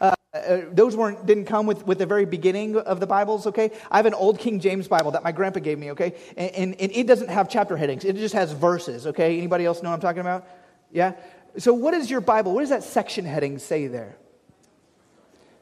Uh, 0.00 0.14
uh, 0.34 0.60
those 0.70 0.94
weren't 0.94 1.24
didn't 1.24 1.46
come 1.46 1.66
with, 1.66 1.86
with 1.86 1.98
the 1.98 2.04
very 2.04 2.26
beginning 2.26 2.76
of 2.76 3.00
the 3.00 3.06
Bibles. 3.06 3.46
Okay, 3.46 3.70
I 3.90 3.96
have 3.96 4.04
an 4.04 4.12
old 4.12 4.38
King 4.38 4.60
James 4.60 4.86
Bible 4.86 5.12
that 5.12 5.24
my 5.24 5.32
grandpa 5.32 5.60
gave 5.60 5.78
me. 5.78 5.92
Okay, 5.92 6.14
and, 6.36 6.50
and, 6.54 6.80
and 6.80 6.92
it 6.92 7.06
doesn't 7.06 7.30
have 7.30 7.48
chapter 7.48 7.76
headings. 7.76 8.04
It 8.04 8.16
just 8.16 8.34
has 8.34 8.52
verses. 8.52 9.06
Okay, 9.06 9.38
anybody 9.38 9.64
else 9.64 9.82
know 9.82 9.88
what 9.88 9.94
I'm 9.94 10.00
talking 10.00 10.20
about? 10.20 10.46
Yeah. 10.92 11.14
So 11.56 11.72
what 11.72 11.94
is 11.94 12.10
your 12.10 12.20
Bible? 12.20 12.52
What 12.52 12.60
does 12.60 12.68
that 12.68 12.84
section 12.84 13.24
heading 13.24 13.58
say 13.58 13.86
there? 13.86 14.18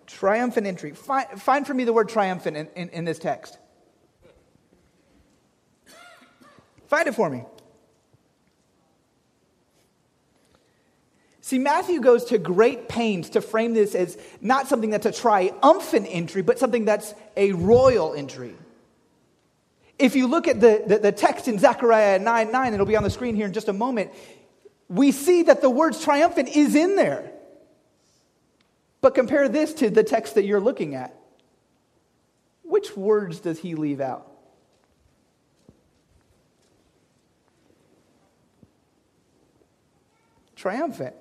Triumphant 0.07 0.67
entry. 0.67 0.91
Find, 0.91 1.41
find 1.41 1.67
for 1.67 1.73
me 1.73 1.85
the 1.85 1.93
word 1.93 2.09
triumphant 2.09 2.57
in, 2.57 2.69
in, 2.75 2.89
in 2.89 3.05
this 3.05 3.21
text. 3.21 3.59
Find 6.89 7.09
it 7.09 7.15
for 7.15 7.31
me. 7.31 7.45
See, 11.45 11.59
Matthew 11.59 12.01
goes 12.01 12.25
to 12.27 12.39
great 12.39 12.89
pains 12.89 13.29
to 13.31 13.43
frame 13.43 13.75
this 13.75 13.95
as 13.95 14.17
not 14.41 14.67
something 14.67 14.89
that's 14.89 15.05
a 15.05 15.13
triumphant 15.13 16.07
entry, 16.09 16.41
but 16.41 16.59
something 16.59 16.87
that's 16.87 17.13
a 17.37 17.53
royal 17.53 18.15
entry. 18.15 18.55
If 19.99 20.17
you 20.17 20.27
look 20.27 20.49
at 20.49 20.59
the, 20.63 20.83
the, 20.87 20.99
the 21.01 21.13
text 21.13 21.47
in 21.47 21.59
Zechariah 21.59 22.19
9 22.19 22.51
9, 22.51 22.73
it'll 22.73 22.87
be 22.87 22.97
on 22.97 23.03
the 23.03 23.11
screen 23.11 23.37
here 23.37 23.45
in 23.45 23.53
just 23.53 23.69
a 23.69 23.75
moment. 23.75 24.11
we 24.89 25.13
see 25.13 25.43
that 25.43 25.61
the 25.61 25.69
words 25.69 26.03
triumphant 26.03 26.49
is 26.49 26.75
in 26.75 26.97
there. 26.97 27.31
But 29.03 29.15
compare 29.15 29.47
this 29.47 29.75
to 29.75 29.91
the 29.91 30.03
text 30.03 30.37
that 30.37 30.47
you're 30.47 30.61
looking 30.61 30.95
at. 30.95 31.15
Which 32.63 32.97
words 32.97 33.41
does 33.41 33.59
he 33.59 33.75
leave 33.75 34.01
out? 34.01 34.31
Triumphant, 40.57 41.15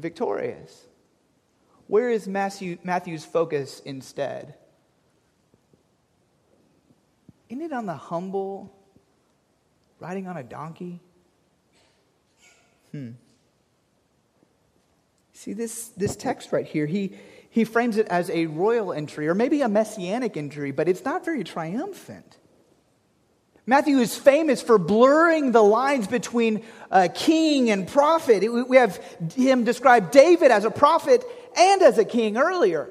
victorious. 0.00 0.86
Where 1.86 2.10
is 2.10 2.28
Matthew, 2.28 2.78
Matthew's 2.84 3.24
focus 3.24 3.80
instead? 3.84 4.54
Isn't 7.48 7.62
it 7.62 7.72
on 7.72 7.86
the 7.86 7.94
humble 7.94 8.74
riding 10.00 10.26
on 10.26 10.36
a 10.36 10.42
donkey? 10.42 11.00
Hmm. 12.92 13.12
See 15.32 15.52
this, 15.52 15.88
this 15.96 16.16
text 16.16 16.52
right 16.52 16.66
here, 16.66 16.86
he, 16.86 17.12
he 17.48 17.64
frames 17.64 17.96
it 17.96 18.08
as 18.08 18.28
a 18.30 18.46
royal 18.46 18.92
entry 18.92 19.28
or 19.28 19.34
maybe 19.34 19.62
a 19.62 19.68
messianic 19.68 20.36
entry, 20.36 20.72
but 20.72 20.88
it's 20.88 21.04
not 21.04 21.24
very 21.24 21.44
triumphant. 21.44 22.36
Matthew 23.68 23.98
is 23.98 24.16
famous 24.16 24.62
for 24.62 24.78
blurring 24.78 25.52
the 25.52 25.62
lines 25.62 26.06
between 26.06 26.64
uh, 26.90 27.08
king 27.14 27.68
and 27.68 27.86
prophet. 27.86 28.42
We 28.66 28.78
have 28.78 28.96
him 29.36 29.64
describe 29.64 30.10
David 30.10 30.50
as 30.50 30.64
a 30.64 30.70
prophet 30.70 31.22
and 31.54 31.82
as 31.82 31.98
a 31.98 32.04
king 32.06 32.38
earlier. 32.38 32.88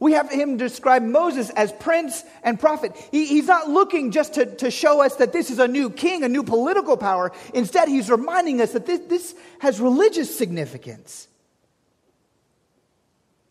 We 0.00 0.12
have 0.12 0.30
him 0.30 0.56
describe 0.56 1.02
Moses 1.02 1.50
as 1.50 1.70
prince 1.70 2.24
and 2.42 2.58
prophet. 2.58 2.92
He, 3.12 3.26
he's 3.26 3.46
not 3.46 3.68
looking 3.68 4.10
just 4.10 4.34
to, 4.34 4.46
to 4.56 4.70
show 4.70 5.02
us 5.02 5.16
that 5.16 5.34
this 5.34 5.50
is 5.50 5.58
a 5.58 5.68
new 5.68 5.90
king, 5.90 6.24
a 6.24 6.30
new 6.30 6.42
political 6.42 6.96
power. 6.96 7.30
Instead, 7.52 7.86
he's 7.86 8.08
reminding 8.10 8.62
us 8.62 8.72
that 8.72 8.86
this, 8.86 9.00
this 9.08 9.34
has 9.58 9.82
religious 9.82 10.34
significance. 10.34 11.28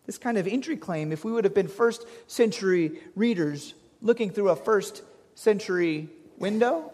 This 0.08 0.18
kind 0.18 0.40
of 0.40 0.48
entry 0.48 0.78
claim, 0.78 1.12
if 1.12 1.24
we 1.24 1.32
would 1.32 1.44
have 1.44 1.54
been 1.54 1.68
first 1.68 2.08
century 2.26 3.02
readers 3.16 3.76
looking 4.02 4.32
through 4.32 4.50
a 4.50 4.56
first 4.56 5.04
century 5.36 6.10
window, 6.38 6.92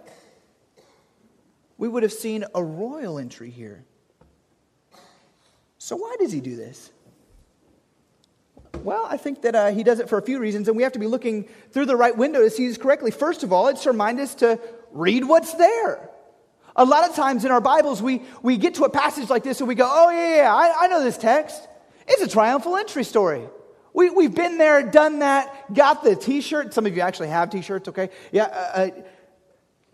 we 1.77 1.87
would 1.87 2.03
have 2.03 2.13
seen 2.13 2.45
a 2.53 2.63
royal 2.63 3.17
entry 3.17 3.49
here. 3.49 3.83
So, 5.77 5.95
why 5.95 6.15
does 6.19 6.31
he 6.31 6.41
do 6.41 6.55
this? 6.55 6.91
Well, 8.83 9.05
I 9.07 9.17
think 9.17 9.41
that 9.43 9.55
uh, 9.55 9.71
he 9.71 9.83
does 9.83 9.99
it 9.99 10.09
for 10.09 10.17
a 10.17 10.21
few 10.21 10.39
reasons, 10.39 10.67
and 10.67 10.77
we 10.77 10.83
have 10.83 10.93
to 10.93 10.99
be 10.99 11.07
looking 11.07 11.47
through 11.71 11.85
the 11.85 11.95
right 11.95 12.15
window 12.15 12.41
to 12.41 12.49
see 12.49 12.67
this 12.67 12.77
correctly. 12.77 13.11
First 13.11 13.43
of 13.43 13.53
all, 13.53 13.67
it's 13.67 13.83
to 13.83 13.91
remind 13.91 14.19
us 14.19 14.35
to 14.35 14.59
read 14.91 15.25
what's 15.25 15.53
there. 15.53 16.09
A 16.75 16.85
lot 16.85 17.09
of 17.09 17.15
times 17.15 17.45
in 17.45 17.51
our 17.51 17.61
Bibles, 17.61 18.01
we, 18.01 18.23
we 18.41 18.57
get 18.57 18.75
to 18.75 18.85
a 18.85 18.89
passage 18.89 19.29
like 19.29 19.43
this 19.43 19.59
and 19.59 19.67
we 19.67 19.75
go, 19.75 19.87
oh, 19.89 20.09
yeah, 20.09 20.37
yeah, 20.37 20.55
I, 20.55 20.85
I 20.85 20.87
know 20.87 21.03
this 21.03 21.17
text. 21.17 21.67
It's 22.07 22.21
a 22.21 22.27
triumphal 22.27 22.77
entry 22.77 23.03
story. 23.03 23.43
We, 23.93 24.09
we've 24.09 24.33
been 24.33 24.57
there, 24.57 24.81
done 24.83 25.19
that, 25.19 25.73
got 25.73 26.03
the 26.03 26.15
t 26.15 26.41
shirt. 26.41 26.73
Some 26.73 26.85
of 26.85 26.95
you 26.95 27.01
actually 27.01 27.27
have 27.27 27.49
t 27.49 27.61
shirts, 27.61 27.89
okay? 27.89 28.09
Yeah. 28.31 28.43
Uh, 28.43 28.77
uh, 28.79 28.89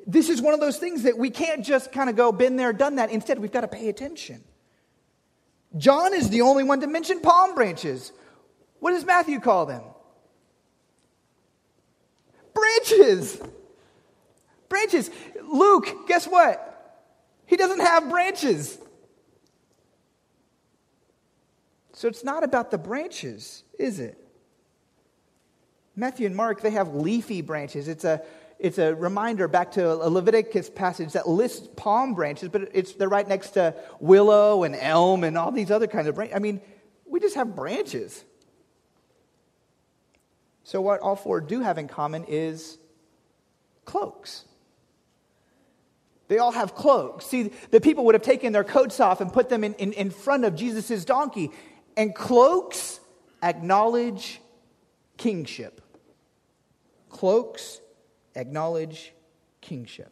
this 0.07 0.29
is 0.29 0.41
one 0.41 0.53
of 0.53 0.61
those 0.61 0.77
things 0.77 1.03
that 1.03 1.17
we 1.17 1.29
can't 1.29 1.65
just 1.65 1.91
kind 1.91 2.09
of 2.09 2.15
go, 2.15 2.31
been 2.31 2.55
there, 2.55 2.71
done 2.71 2.95
that. 2.95 3.11
Instead, 3.11 3.39
we've 3.39 3.51
got 3.51 3.61
to 3.61 3.67
pay 3.67 3.89
attention. 3.89 4.41
John 5.77 6.13
is 6.13 6.29
the 6.29 6.41
only 6.41 6.63
one 6.63 6.79
to 6.79 6.87
mention 6.87 7.19
palm 7.19 7.53
branches. 7.53 8.13
What 8.79 8.91
does 8.91 9.05
Matthew 9.05 9.41
call 9.41 9.65
them? 9.65 9.81
Branches. 12.53 13.41
Branches. 14.69 15.11
Luke, 15.43 16.07
guess 16.07 16.25
what? 16.25 17.03
He 17.45 17.57
doesn't 17.57 17.81
have 17.81 18.09
branches. 18.09 18.77
So 21.91 22.07
it's 22.07 22.23
not 22.23 22.43
about 22.43 22.71
the 22.71 22.77
branches, 22.77 23.63
is 23.77 23.99
it? 23.99 24.17
Matthew 25.97 26.27
and 26.27 26.35
Mark, 26.35 26.61
they 26.61 26.69
have 26.69 26.93
leafy 26.93 27.41
branches. 27.41 27.87
It's 27.87 28.05
a, 28.05 28.21
it's 28.59 28.77
a 28.79 28.95
reminder 28.95 29.47
back 29.47 29.71
to 29.73 29.91
a 29.91 30.09
Leviticus 30.09 30.69
passage 30.69 31.13
that 31.13 31.27
lists 31.27 31.67
palm 31.75 32.15
branches, 32.15 32.49
but 32.49 32.69
it's, 32.73 32.93
they're 32.93 33.09
right 33.09 33.27
next 33.27 33.51
to 33.51 33.75
willow 33.99 34.63
and 34.63 34.75
elm 34.75 35.23
and 35.23 35.37
all 35.37 35.51
these 35.51 35.69
other 35.69 35.87
kinds 35.87 36.07
of 36.07 36.15
branches. 36.15 36.35
I 36.35 36.39
mean, 36.39 36.61
we 37.05 37.19
just 37.19 37.35
have 37.35 37.55
branches. 37.55 38.23
So, 40.63 40.81
what 40.81 41.01
all 41.01 41.15
four 41.15 41.39
do 41.39 41.61
have 41.61 41.77
in 41.77 41.87
common 41.87 42.25
is 42.27 42.77
cloaks. 43.85 44.43
They 46.27 46.39
all 46.39 46.51
have 46.51 46.75
cloaks. 46.75 47.25
See, 47.25 47.51
the 47.71 47.79
people 47.79 48.05
would 48.05 48.15
have 48.15 48.21
taken 48.21 48.51
their 48.51 48.65
coats 48.65 48.99
off 48.99 49.21
and 49.21 49.31
put 49.31 49.49
them 49.49 49.63
in, 49.63 49.75
in, 49.75 49.93
in 49.93 50.09
front 50.09 50.43
of 50.43 50.55
Jesus' 50.55 51.05
donkey. 51.05 51.51
And 51.95 52.13
cloaks 52.13 52.99
acknowledge 53.41 54.41
kingship. 55.15 55.81
Cloaks 57.09 57.79
acknowledge 58.37 59.13
kingship. 59.61 60.11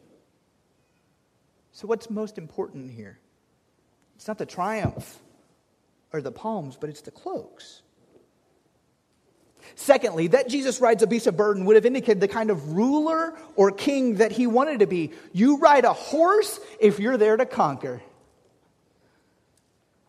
So, 1.72 1.86
what's 1.86 2.10
most 2.10 2.38
important 2.38 2.90
here? 2.90 3.18
It's 4.16 4.28
not 4.28 4.38
the 4.38 4.46
triumph 4.46 5.18
or 6.12 6.20
the 6.20 6.32
palms, 6.32 6.76
but 6.80 6.90
it's 6.90 7.02
the 7.02 7.10
cloaks. 7.10 7.82
Secondly, 9.74 10.28
that 10.28 10.48
Jesus 10.48 10.80
rides 10.80 11.02
a 11.02 11.06
beast 11.06 11.26
of 11.26 11.36
burden 11.36 11.64
would 11.64 11.76
have 11.76 11.84
indicated 11.84 12.20
the 12.20 12.28
kind 12.28 12.50
of 12.50 12.72
ruler 12.72 13.36
or 13.56 13.70
king 13.72 14.16
that 14.16 14.32
he 14.32 14.46
wanted 14.46 14.80
to 14.80 14.86
be. 14.86 15.12
You 15.32 15.58
ride 15.58 15.84
a 15.84 15.92
horse 15.92 16.60
if 16.80 17.00
you're 17.00 17.16
there 17.16 17.36
to 17.36 17.46
conquer. 17.46 18.00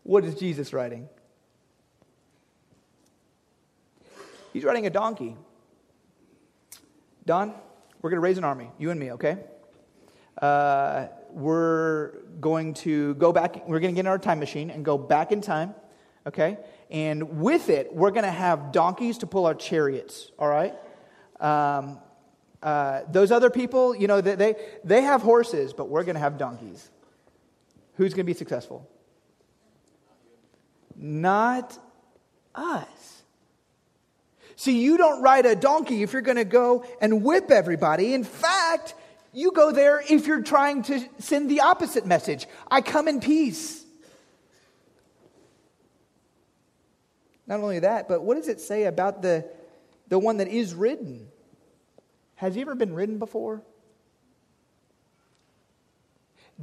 What 0.04 0.24
is 0.24 0.36
Jesus 0.36 0.74
riding? 0.74 1.10
He's 4.54 4.64
riding 4.64 4.86
a 4.86 4.90
donkey. 4.90 5.36
Don, 7.26 7.54
we're 8.01 8.10
going 8.10 8.18
to 8.18 8.22
raise 8.22 8.38
an 8.38 8.44
army, 8.44 8.70
you 8.77 8.92
and 8.92 9.00
me, 9.00 9.12
okay? 9.13 9.38
Uh, 10.42 11.08
we're 11.32 12.20
going 12.39 12.74
to 12.75 13.16
go 13.16 13.32
back, 13.32 13.68
we're 13.68 13.80
going 13.80 13.94
to 13.94 13.96
get 13.96 14.01
in 14.01 14.08
our 14.08 14.20
time 14.20 14.39
machine 14.39 14.70
and 14.70 14.86
go 14.86 14.98
back 14.98 15.32
in 15.32 15.42
time, 15.42 15.74
okay? 16.25 16.58
And 16.89 17.39
with 17.39 17.70
it, 17.70 17.94
we're 17.94 18.12
going 18.12 18.24
to 18.24 18.32
have 18.32 18.72
donkeys 18.72 19.20
to 19.20 19.27
pull 19.27 19.46
our 19.46 19.56
chariots, 19.56 20.32
all 20.38 20.48
right? 20.48 20.74
Um, 21.39 22.00
uh, 22.62 23.01
those 23.12 23.32
other 23.32 23.50
people, 23.50 23.96
you 23.96 24.08
know, 24.08 24.22
they, 24.22 24.56
they 24.84 25.01
have 25.01 25.22
horses, 25.22 25.74
but 25.74 25.89
we're 25.89 26.04
going 26.04 26.16
to 26.16 26.20
have 26.20 26.38
donkeys. 26.38 26.89
Who's 27.96 28.13
going 28.13 28.25
to 28.25 28.32
be 28.32 28.38
successful? 28.38 28.89
Not 30.96 31.77
us. 32.56 33.17
See, 34.58 34.82
you 34.82 34.98
don't 34.98 35.22
ride 35.22 35.46
a 35.46 35.56
donkey 35.56 36.02
if 36.02 36.14
you're 36.14 36.24
going 36.24 36.38
to 36.38 36.44
go 36.44 36.84
and 37.00 37.24
whip 37.24 37.52
everybody. 37.52 38.16
In 38.16 38.24
fact, 38.24 38.96
you 39.32 39.52
go 39.52 39.72
there 39.72 40.02
if 40.10 40.26
you're 40.26 40.42
trying 40.42 40.82
to 40.84 41.00
send 41.20 41.50
the 41.50 41.62
opposite 41.62 42.08
message 42.08 42.48
I 42.70 42.82
come 42.82 43.08
in 43.08 43.22
peace. 43.22 43.86
Not 47.46 47.60
only 47.60 47.80
that, 47.80 48.08
but 48.10 48.24
what 48.24 48.36
does 48.36 48.48
it 48.48 48.60
say 48.60 48.86
about 48.86 49.22
the, 49.22 49.48
the 50.08 50.18
one 50.18 50.38
that 50.38 50.48
is 50.48 50.74
ridden? 50.74 51.28
Has 52.34 52.56
he 52.56 52.62
ever 52.62 52.74
been 52.74 52.96
ridden 52.96 53.20
before? 53.20 53.62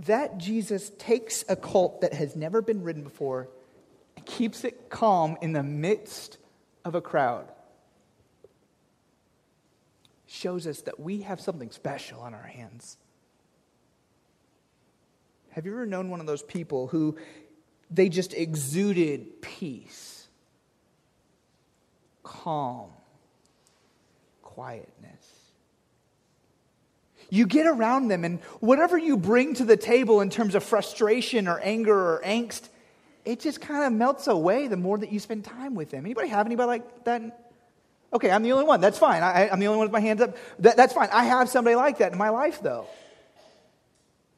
That 0.07 0.39
Jesus 0.39 0.91
takes 0.99 1.45
a 1.49 1.55
cult 1.55 2.01
that 2.01 2.13
has 2.13 2.35
never 2.35 2.61
been 2.61 2.83
ridden 2.83 3.05
before 3.05 3.49
and 4.17 4.27
keeps 4.27 4.65
it 4.65 4.91
calm 4.91 5.39
in 5.41 5.53
the 5.53 5.63
midst 5.63 6.39
of 6.85 6.97
a 6.97 7.01
crowd 7.01 7.47
shows 10.35 10.67
us 10.67 10.83
that 10.83 10.99
we 10.99 11.23
have 11.23 11.41
something 11.41 11.71
special 11.71 12.21
on 12.21 12.35
our 12.35 12.43
hands. 12.43 12.97
Have 15.51 15.67
you 15.67 15.73
ever 15.73 15.87
known 15.87 16.11
one 16.11 16.21
of 16.21 16.27
those 16.27 16.43
people 16.43 16.89
who 16.89 17.17
they 17.91 18.09
just 18.09 18.35
exuded 18.35 19.41
peace? 19.41 20.15
calm, 22.25 22.91
quietness. 24.43 24.91
You 27.31 27.47
get 27.47 27.67
around 27.67 28.09
them, 28.09 28.25
and 28.25 28.41
whatever 28.61 28.99
you 28.99 29.17
bring 29.17 29.55
to 29.55 29.65
the 29.65 29.77
table 29.77 30.21
in 30.21 30.31
terms 30.31 30.55
of 30.55 30.65
frustration 30.65 31.47
or 31.47 31.59
anger 31.61 31.95
or 31.95 32.23
angst, 32.25 32.69
it 33.25 33.41
just 33.41 33.61
kind 33.61 33.85
of 33.85 33.93
melts 33.93 34.27
away 34.27 34.69
the 34.69 34.77
more 34.77 34.99
that 34.99 35.13
you 35.13 35.21
spend 35.21 35.45
time 35.45 35.75
with 35.75 35.91
them. 35.91 36.05
Anybody 36.05 36.29
have 36.29 36.45
anybody 36.47 36.67
like 36.67 37.05
that? 37.05 37.44
Okay, 38.15 38.31
I'm 38.31 38.45
the 38.45 38.53
only 38.53 38.65
one. 38.65 38.81
That's 38.81 38.99
fine. 38.99 39.25
I, 39.25 39.49
am 39.49 39.59
the 39.59 39.67
only 39.67 39.79
one 39.79 39.87
with 39.87 39.93
my 39.93 40.01
hands 40.01 40.21
up. 40.21 40.37
That, 40.61 40.77
that's 40.77 40.95
fine. 40.95 41.09
I 41.13 41.25
have 41.25 41.49
somebody 41.49 41.75
like 41.75 41.99
that 41.99 42.13
in 42.13 42.19
my 42.19 42.29
life, 42.29 42.63
though. 42.63 42.87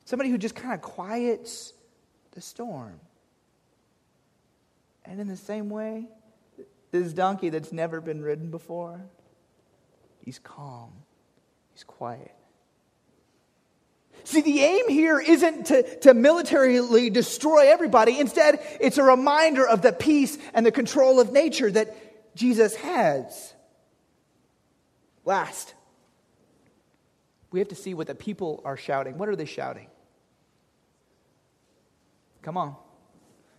Somebody 0.07 0.31
who 0.31 0.39
just 0.39 0.55
kind 0.55 0.73
of 0.73 0.81
quiets 0.81 1.75
the 2.33 2.41
storm. 2.41 2.99
And 5.05 5.21
in 5.21 5.29
the 5.29 5.37
same 5.37 5.69
way, 5.69 6.07
this 6.91 7.13
donkey 7.13 7.51
that's 7.51 7.71
never 7.71 8.01
been 8.01 8.23
ridden 8.23 8.51
before, 8.51 9.05
he's 10.21 10.39
calm, 10.39 10.93
he's 11.73 11.85
quiet. 11.85 12.33
See, 14.25 14.41
the 14.41 14.61
aim 14.61 14.89
here 14.89 15.21
isn't 15.21 15.67
to, 15.67 15.99
to 16.01 16.15
militarily 16.15 17.11
destroy 17.11 17.71
everybody. 17.71 18.19
Instead, 18.19 18.59
it's 18.81 18.99
a 18.99 19.03
reminder 19.03 19.69
of 19.69 19.83
the 19.83 19.93
peace 19.93 20.37
and 20.55 20.65
the 20.65 20.73
control 20.73 21.21
of 21.21 21.31
nature 21.31 21.71
that 21.71 22.35
Jesus 22.35 22.75
has. 22.77 23.55
Last, 25.27 25.75
we 27.51 27.59
have 27.59 27.69
to 27.69 27.75
see 27.75 27.93
what 27.93 28.07
the 28.07 28.15
people 28.15 28.63
are 28.65 28.77
shouting. 28.77 29.19
What 29.19 29.29
are 29.29 29.37
they 29.37 29.45
shouting? 29.45 29.89
Come 32.43 32.57
on. 32.57 32.77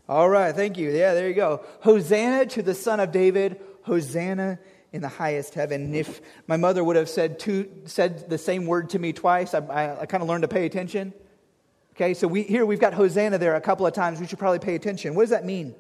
All 0.07 0.29
right, 0.29 0.55
thank 0.55 0.77
you. 0.77 0.89
Yeah, 0.89 1.13
there 1.13 1.27
you 1.27 1.33
go. 1.33 1.65
Hosanna 1.81 2.45
to 2.45 2.63
the 2.63 2.73
Son 2.73 3.01
of 3.01 3.11
David. 3.11 3.59
Hosanna 3.81 4.59
in 4.93 5.01
the 5.01 5.09
highest 5.09 5.53
heaven. 5.53 5.93
If 5.93 6.21
my 6.47 6.55
mother 6.55 6.83
would 6.83 6.95
have 6.95 7.09
said, 7.09 7.37
two, 7.37 7.69
said 7.85 8.29
the 8.29 8.37
same 8.37 8.65
word 8.65 8.91
to 8.91 8.99
me 8.99 9.11
twice, 9.11 9.53
I, 9.53 9.59
I, 9.59 10.01
I 10.01 10.05
kind 10.05 10.23
of 10.23 10.29
learned 10.29 10.43
to 10.43 10.47
pay 10.47 10.65
attention. 10.65 11.13
Okay, 11.95 12.13
so 12.13 12.29
we, 12.29 12.43
here 12.43 12.65
we've 12.65 12.79
got 12.79 12.93
Hosanna 12.93 13.37
there 13.37 13.55
a 13.55 13.61
couple 13.61 13.85
of 13.85 13.93
times. 13.93 14.21
We 14.21 14.27
should 14.27 14.39
probably 14.39 14.59
pay 14.59 14.75
attention. 14.75 15.15
What 15.15 15.23
does 15.23 15.31
that 15.31 15.43
mean? 15.43 15.75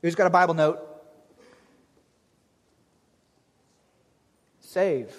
Who's 0.00 0.14
got 0.14 0.26
a 0.26 0.30
Bible 0.30 0.54
note? 0.54 0.80
Save. 4.60 5.14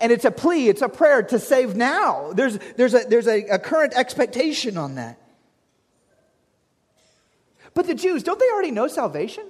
And 0.00 0.12
it's 0.12 0.24
a 0.24 0.30
plea, 0.30 0.68
it's 0.68 0.82
a 0.82 0.88
prayer 0.88 1.22
to 1.22 1.38
save 1.38 1.76
now. 1.76 2.32
There's, 2.32 2.58
there's, 2.76 2.94
a, 2.94 3.00
there's 3.08 3.26
a, 3.26 3.44
a 3.46 3.58
current 3.58 3.94
expectation 3.94 4.76
on 4.76 4.96
that. 4.96 5.18
But 7.74 7.86
the 7.86 7.94
Jews, 7.94 8.22
don't 8.22 8.38
they 8.38 8.50
already 8.50 8.70
know 8.70 8.88
salvation? 8.88 9.46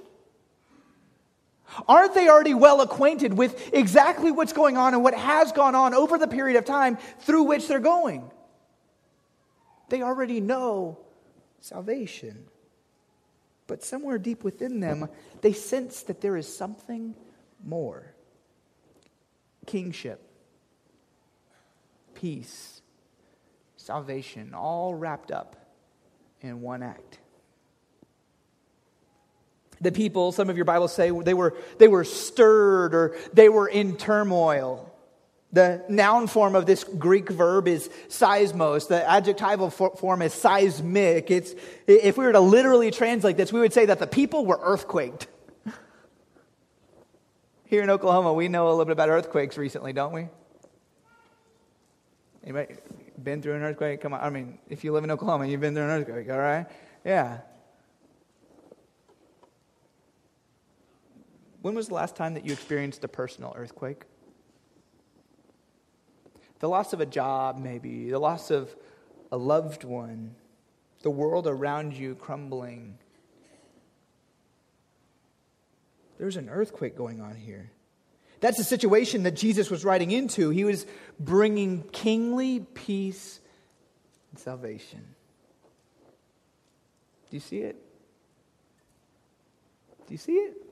Aren't 1.87 2.13
they 2.13 2.27
already 2.27 2.53
well 2.53 2.81
acquainted 2.81 3.33
with 3.33 3.73
exactly 3.73 4.31
what's 4.31 4.53
going 4.53 4.77
on 4.77 4.93
and 4.93 5.03
what 5.03 5.13
has 5.13 5.51
gone 5.51 5.75
on 5.75 5.93
over 5.93 6.17
the 6.17 6.27
period 6.27 6.57
of 6.57 6.65
time 6.65 6.97
through 7.21 7.43
which 7.43 7.67
they're 7.67 7.79
going? 7.79 8.29
They 9.89 10.01
already 10.01 10.41
know 10.41 10.99
salvation. 11.59 12.45
But 13.67 13.83
somewhere 13.83 14.17
deep 14.17 14.43
within 14.43 14.79
them, 14.79 15.09
they 15.41 15.53
sense 15.53 16.03
that 16.03 16.21
there 16.21 16.35
is 16.37 16.51
something 16.51 17.15
more 17.63 18.13
kingship, 19.65 20.28
peace, 22.19 22.81
salvation, 23.77 24.53
all 24.53 24.93
wrapped 24.93 25.31
up 25.31 25.55
in 26.41 26.61
one 26.61 26.83
act 26.83 27.19
the 29.81 29.91
people, 29.91 30.31
some 30.31 30.49
of 30.49 30.57
your 30.57 30.65
Bibles 30.65 30.93
say 30.93 31.09
they 31.09 31.33
were, 31.33 31.55
they 31.77 31.87
were 31.87 32.03
stirred 32.03 32.93
or 32.93 33.15
they 33.33 33.49
were 33.49 33.67
in 33.67 33.95
turmoil. 33.95 34.85
The 35.51 35.83
noun 35.89 36.27
form 36.27 36.55
of 36.55 36.67
this 36.67 36.83
Greek 36.83 37.29
verb 37.29 37.67
is 37.67 37.89
seismos. 38.07 38.87
The 38.87 39.09
adjectival 39.09 39.71
form 39.71 40.21
is 40.21 40.33
seismic. 40.33 41.31
It's, 41.31 41.55
if 41.87 42.17
we 42.17 42.25
were 42.25 42.33
to 42.33 42.39
literally 42.39 42.91
translate 42.91 43.35
this, 43.35 43.51
we 43.51 43.59
would 43.59 43.73
say 43.73 43.85
that 43.87 43.99
the 43.99 44.05
people 44.05 44.45
were 44.45 44.59
earthquaked. 44.59 45.25
Here 47.65 47.81
in 47.81 47.89
Oklahoma, 47.89 48.33
we 48.33 48.47
know 48.47 48.67
a 48.67 48.71
little 48.71 48.85
bit 48.85 48.91
about 48.91 49.09
earthquakes 49.09 49.57
recently, 49.57 49.91
don't 49.91 50.13
we? 50.13 50.27
Anybody 52.49 52.79
been 53.21 53.43
through 53.43 53.53
an 53.53 53.61
earthquake? 53.61 54.01
Come 54.01 54.15
on. 54.15 54.21
I 54.21 54.31
mean, 54.31 54.57
if 54.69 54.83
you 54.83 54.91
live 54.91 55.03
in 55.03 55.11
Oklahoma, 55.11 55.45
you've 55.45 55.61
been 55.61 55.75
through 55.75 55.83
an 55.83 55.89
earthquake, 55.91 56.31
all 56.31 56.39
right? 56.39 56.65
Yeah. 57.05 57.41
When 61.61 61.75
was 61.75 61.89
the 61.89 61.93
last 61.93 62.15
time 62.15 62.33
that 62.33 62.47
you 62.47 62.51
experienced 62.51 63.03
a 63.03 63.07
personal 63.07 63.53
earthquake? 63.55 64.01
The 66.57 66.67
loss 66.67 66.91
of 66.91 67.01
a 67.01 67.05
job, 67.05 67.59
maybe, 67.59 68.09
the 68.09 68.17
loss 68.17 68.49
of 68.49 68.75
a 69.31 69.37
loved 69.37 69.83
one, 69.83 70.33
the 71.03 71.11
world 71.11 71.45
around 71.45 71.93
you 71.93 72.15
crumbling. 72.15 72.97
There's 76.17 76.35
an 76.35 76.49
earthquake 76.49 76.97
going 76.97 77.21
on 77.21 77.35
here. 77.35 77.69
That's 78.39 78.57
the 78.57 78.63
situation 78.63 79.23
that 79.23 79.35
Jesus 79.35 79.69
was 79.69 79.83
writing 79.83 80.11
into. 80.11 80.49
He 80.49 80.63
was 80.63 80.85
bringing 81.19 81.83
kingly 81.91 82.61
peace 82.73 83.39
and 84.31 84.39
salvation. 84.39 85.15
Do 87.29 87.35
you 87.35 87.41
see 87.41 87.59
it? 87.59 87.75
Do 90.07 90.13
you 90.13 90.17
see 90.17 90.33
it? 90.33 90.68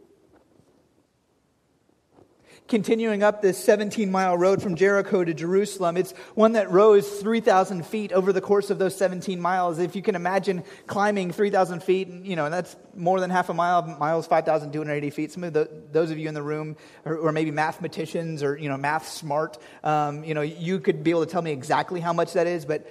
Continuing 2.67 3.23
up 3.23 3.41
this 3.41 3.58
17 3.63 4.12
mile 4.12 4.38
road 4.38 4.62
from 4.62 4.75
Jericho 4.75 5.23
to 5.23 5.34
Jerusalem. 5.34 5.97
It's 5.97 6.12
one 6.36 6.53
that 6.53 6.69
rose 6.69 7.08
3,000 7.08 7.86
feet 7.86 8.12
over 8.12 8.34
the 8.34 8.41
course 8.41 8.69
of 8.69 8.77
those 8.77 8.95
17 8.95 9.39
miles. 9.39 9.80
If 9.80 9.95
you 9.95 10.01
can 10.01 10.15
imagine 10.15 10.63
climbing 10.86 11.32
3,000 11.32 11.82
feet, 11.82 12.08
you 12.08 12.36
know, 12.36 12.45
and 12.45 12.53
that's 12.53 12.75
more 12.95 13.19
than 13.19 13.30
half 13.30 13.49
a 13.49 13.53
mile. 13.53 13.84
Miles 13.84 14.27
5,280 14.27 15.10
feet. 15.10 15.32
Some 15.32 15.43
of 15.43 15.53
the, 15.53 15.69
those 15.91 16.12
of 16.12 16.17
you 16.17 16.27
in 16.27 16.34
the 16.34 16.43
room, 16.43 16.75
or, 17.06 17.32
maybe 17.32 17.51
mathematicians 17.51 18.43
or, 18.43 18.58
you 18.58 18.67
know, 18.67 18.77
math 18.77 19.08
smart, 19.08 19.58
um, 19.84 20.23
you 20.23 20.34
know, 20.34 20.41
you 20.41 20.80
could 20.80 21.03
be 21.03 21.12
able 21.12 21.25
to 21.25 21.32
tell 21.32 21.41
me 21.41 21.51
exactly 21.51 21.99
how 21.99 22.13
much 22.13 22.34
that 22.34 22.47
is, 22.47 22.65
but 22.65 22.89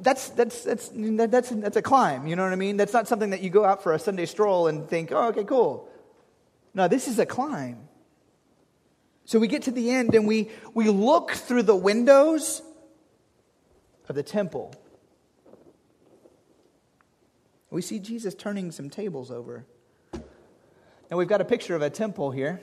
that's, 0.00 0.28
that's, 0.30 0.62
that's, 0.62 0.90
that's, 0.94 1.50
that's 1.50 1.76
a 1.76 1.82
climb. 1.82 2.26
You 2.26 2.36
know 2.36 2.44
what 2.44 2.52
I 2.52 2.56
mean? 2.56 2.76
That's 2.76 2.92
not 2.92 3.08
something 3.08 3.30
that 3.30 3.42
you 3.42 3.50
go 3.50 3.64
out 3.64 3.82
for 3.82 3.92
a 3.92 3.98
Sunday 3.98 4.26
stroll 4.26 4.68
and 4.68 4.88
think, 4.88 5.10
oh, 5.12 5.28
okay, 5.28 5.44
cool. 5.44 5.88
No, 6.74 6.86
this 6.86 7.08
is 7.08 7.18
a 7.18 7.26
climb. 7.26 7.88
So 9.28 9.38
we 9.38 9.46
get 9.46 9.60
to 9.64 9.70
the 9.70 9.90
end 9.90 10.14
and 10.14 10.26
we, 10.26 10.48
we 10.72 10.88
look 10.88 11.32
through 11.32 11.64
the 11.64 11.76
windows 11.76 12.62
of 14.08 14.14
the 14.14 14.22
temple. 14.22 14.74
We 17.68 17.82
see 17.82 17.98
Jesus 17.98 18.34
turning 18.34 18.70
some 18.70 18.88
tables 18.88 19.30
over. 19.30 19.66
Now 21.10 21.18
we've 21.18 21.28
got 21.28 21.42
a 21.42 21.44
picture 21.44 21.76
of 21.76 21.82
a 21.82 21.90
temple 21.90 22.30
here. 22.30 22.62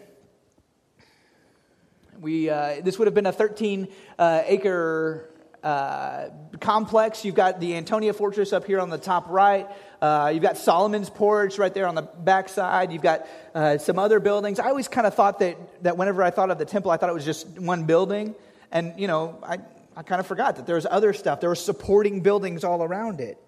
We, 2.19 2.49
uh, 2.49 2.81
this 2.81 2.97
would 2.97 3.05
have 3.05 3.13
been 3.13 3.27
a 3.27 3.31
13 3.31 3.87
uh, 4.17 4.41
acre 4.47 5.29
uh, 5.65 6.29
complex. 6.59 7.25
You've 7.25 7.35
got 7.35 7.59
the 7.59 7.75
Antonia 7.75 8.13
Fortress 8.13 8.53
up 8.53 8.65
here 8.65 8.79
on 8.79 8.91
the 8.91 8.99
top 8.99 9.27
right. 9.29 9.67
Uh, 9.99 10.29
you've 10.31 10.43
got 10.43 10.57
Solomon's 10.57 11.09
Porch 11.09 11.57
right 11.57 11.73
there 11.73 11.87
on 11.87 11.95
the 11.95 12.03
back 12.03 12.49
side. 12.49 12.91
You've 12.91 13.01
got 13.01 13.27
uh, 13.55 13.79
some 13.79 13.97
other 13.97 14.19
buildings. 14.19 14.59
I 14.59 14.67
always 14.67 14.87
kind 14.87 15.07
of 15.07 15.15
thought 15.15 15.39
that, 15.39 15.83
that 15.83 15.97
whenever 15.97 16.21
I 16.21 16.29
thought 16.29 16.51
of 16.51 16.59
the 16.59 16.65
temple, 16.65 16.91
I 16.91 16.97
thought 16.97 17.09
it 17.09 17.13
was 17.13 17.25
just 17.25 17.47
one 17.59 17.85
building. 17.85 18.35
And, 18.71 18.93
you 18.99 19.07
know, 19.07 19.39
I, 19.41 19.57
I 19.95 20.03
kind 20.03 20.19
of 20.19 20.27
forgot 20.27 20.57
that 20.57 20.67
there 20.67 20.75
was 20.75 20.85
other 20.89 21.13
stuff. 21.13 21.39
There 21.39 21.49
were 21.49 21.55
supporting 21.55 22.21
buildings 22.21 22.63
all 22.63 22.83
around 22.83 23.19
it. 23.19 23.39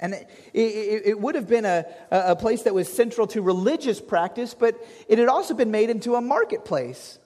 And 0.00 0.14
it, 0.14 0.28
it, 0.54 1.02
it, 1.06 1.20
would 1.20 1.34
have 1.34 1.48
been 1.48 1.64
a, 1.64 1.84
a 2.10 2.34
place 2.34 2.62
that 2.62 2.74
was 2.74 2.90
central 2.92 3.26
to 3.28 3.42
religious 3.42 4.00
practice, 4.00 4.54
but 4.54 4.74
it 5.06 5.18
had 5.18 5.28
also 5.28 5.54
been 5.54 5.70
made 5.70 5.90
into 5.90 6.14
a 6.14 6.20
marketplace. 6.20 7.18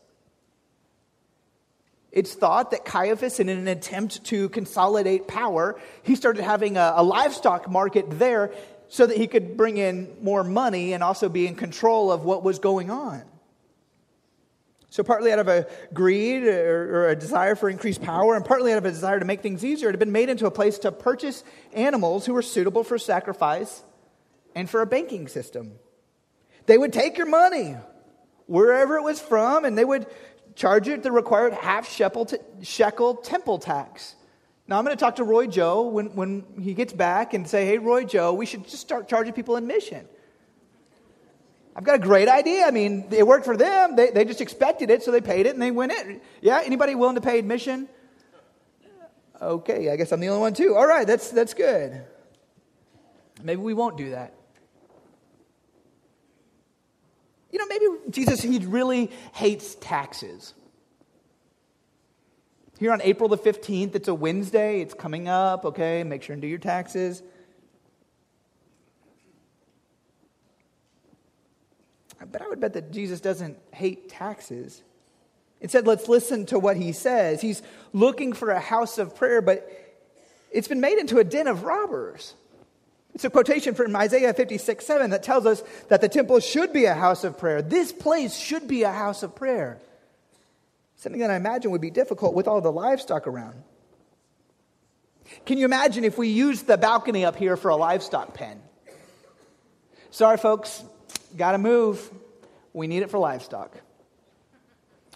It's 2.10 2.34
thought 2.34 2.70
that 2.70 2.84
Caiaphas, 2.84 3.38
in 3.38 3.48
an 3.48 3.68
attempt 3.68 4.24
to 4.26 4.48
consolidate 4.48 5.28
power, 5.28 5.78
he 6.02 6.14
started 6.14 6.42
having 6.42 6.76
a, 6.76 6.94
a, 6.96 7.02
livestock 7.02 7.70
market 7.70 8.06
there 8.18 8.52
so 8.88 9.06
that 9.06 9.16
he 9.16 9.26
could 9.26 9.56
bring 9.56 9.76
in 9.76 10.16
more 10.22 10.42
money 10.42 10.94
and 10.94 11.02
also 11.02 11.28
be 11.28 11.46
in 11.46 11.54
control 11.54 12.10
of 12.10 12.24
what 12.24 12.42
was 12.42 12.58
going 12.58 12.90
on. 12.90 13.22
So, 14.90 15.02
partly 15.02 15.30
out 15.32 15.38
of 15.38 15.48
a 15.48 15.66
greed 15.92 16.44
or, 16.44 16.96
or 16.96 17.08
a 17.10 17.16
desire 17.16 17.54
for 17.54 17.68
increased 17.68 18.00
power, 18.00 18.34
and 18.34 18.42
partly 18.42 18.72
out 18.72 18.78
of 18.78 18.86
a 18.86 18.90
desire 18.90 19.18
to 19.18 19.26
make 19.26 19.42
things 19.42 19.62
easier, 19.62 19.90
it 19.90 19.92
had 19.92 19.98
been 19.98 20.12
made 20.12 20.30
into 20.30 20.46
a 20.46 20.50
place 20.50 20.78
to 20.78 20.92
purchase 20.92 21.44
animals 21.74 22.24
who 22.24 22.32
were 22.32 22.40
suitable 22.40 22.82
for 22.82 22.96
sacrifice 22.96 23.84
and 24.54 24.70
for 24.70 24.80
a 24.80 24.86
banking 24.86 25.28
system. 25.28 25.72
They 26.64 26.78
would 26.78 26.94
take 26.94 27.18
your 27.18 27.26
money, 27.26 27.76
wherever 28.46 28.96
it 28.96 29.02
was 29.02 29.20
from, 29.20 29.66
and 29.66 29.76
they 29.76 29.84
would 29.84 30.06
charge 30.58 30.88
it 30.88 31.02
the 31.04 31.12
required 31.12 31.52
half 31.54 31.88
shekel, 31.88 32.28
shekel 32.62 33.14
temple 33.14 33.58
tax. 33.58 34.16
Now, 34.66 34.78
I'm 34.78 34.84
going 34.84 34.94
to 34.94 35.00
talk 35.00 35.16
to 35.16 35.24
Roy 35.24 35.46
Joe 35.46 35.82
when, 35.82 36.14
when 36.14 36.44
he 36.60 36.74
gets 36.74 36.92
back 36.92 37.32
and 37.32 37.48
say, 37.48 37.64
hey, 37.64 37.78
Roy 37.78 38.04
Joe, 38.04 38.34
we 38.34 38.44
should 38.44 38.64
just 38.64 38.80
start 38.80 39.08
charging 39.08 39.32
people 39.32 39.56
admission. 39.56 40.06
I've 41.74 41.84
got 41.84 41.94
a 41.94 42.00
great 42.00 42.28
idea. 42.28 42.66
I 42.66 42.72
mean, 42.72 43.06
it 43.10 43.26
worked 43.26 43.44
for 43.44 43.56
them. 43.56 43.94
They, 43.94 44.10
they 44.10 44.24
just 44.24 44.40
expected 44.40 44.90
it, 44.90 45.02
so 45.04 45.12
they 45.12 45.20
paid 45.20 45.46
it 45.46 45.54
and 45.54 45.62
they 45.62 45.70
went 45.70 45.92
in. 45.92 46.20
Yeah, 46.42 46.60
anybody 46.62 46.96
willing 46.96 47.14
to 47.14 47.20
pay 47.20 47.38
admission? 47.38 47.88
Okay, 49.40 49.88
I 49.88 49.96
guess 49.96 50.10
I'm 50.10 50.18
the 50.18 50.28
only 50.28 50.40
one 50.40 50.54
too. 50.54 50.76
All 50.76 50.86
right, 50.86 51.06
that's, 51.06 51.30
that's 51.30 51.54
good. 51.54 52.02
Maybe 53.42 53.62
we 53.62 53.74
won't 53.74 53.96
do 53.96 54.10
that. 54.10 54.34
You 57.58 57.66
know, 57.66 57.74
maybe 57.74 58.10
Jesus, 58.10 58.40
he 58.40 58.58
really 58.58 59.10
hates 59.34 59.74
taxes. 59.80 60.54
Here 62.78 62.92
on 62.92 63.02
April 63.02 63.28
the 63.28 63.36
15th, 63.36 63.96
it's 63.96 64.06
a 64.06 64.14
Wednesday, 64.14 64.80
it's 64.80 64.94
coming 64.94 65.26
up, 65.26 65.64
okay? 65.64 66.04
Make 66.04 66.22
sure 66.22 66.34
and 66.34 66.40
do 66.40 66.46
your 66.46 66.58
taxes. 66.58 67.20
But 72.30 72.42
I 72.42 72.46
would 72.46 72.60
bet 72.60 72.74
that 72.74 72.92
Jesus 72.92 73.20
doesn't 73.20 73.58
hate 73.72 74.08
taxes. 74.08 74.84
Instead, 75.60 75.84
let's 75.84 76.08
listen 76.08 76.46
to 76.46 76.60
what 76.60 76.76
he 76.76 76.92
says. 76.92 77.40
He's 77.40 77.60
looking 77.92 78.34
for 78.34 78.50
a 78.50 78.60
house 78.60 78.98
of 78.98 79.16
prayer, 79.16 79.42
but 79.42 79.68
it's 80.52 80.68
been 80.68 80.80
made 80.80 80.98
into 80.98 81.18
a 81.18 81.24
den 81.24 81.48
of 81.48 81.64
robbers. 81.64 82.34
It's 83.18 83.24
a 83.24 83.30
quotation 83.30 83.74
from 83.74 83.96
Isaiah 83.96 84.32
56 84.32 84.86
7 84.86 85.10
that 85.10 85.24
tells 85.24 85.44
us 85.44 85.64
that 85.88 86.00
the 86.00 86.08
temple 86.08 86.38
should 86.38 86.72
be 86.72 86.84
a 86.84 86.94
house 86.94 87.24
of 87.24 87.36
prayer. 87.36 87.62
This 87.62 87.90
place 87.90 88.38
should 88.38 88.68
be 88.68 88.84
a 88.84 88.92
house 88.92 89.24
of 89.24 89.34
prayer. 89.34 89.80
Something 90.94 91.22
that 91.22 91.30
I 91.32 91.34
imagine 91.34 91.72
would 91.72 91.80
be 91.80 91.90
difficult 91.90 92.32
with 92.32 92.46
all 92.46 92.60
the 92.60 92.70
livestock 92.70 93.26
around. 93.26 93.60
Can 95.46 95.58
you 95.58 95.64
imagine 95.64 96.04
if 96.04 96.16
we 96.16 96.28
used 96.28 96.68
the 96.68 96.78
balcony 96.78 97.24
up 97.24 97.34
here 97.34 97.56
for 97.56 97.72
a 97.72 97.76
livestock 97.76 98.34
pen? 98.34 98.62
Sorry, 100.12 100.36
folks, 100.36 100.84
got 101.36 101.52
to 101.52 101.58
move. 101.58 102.08
We 102.72 102.86
need 102.86 103.02
it 103.02 103.10
for 103.10 103.18
livestock. 103.18 103.76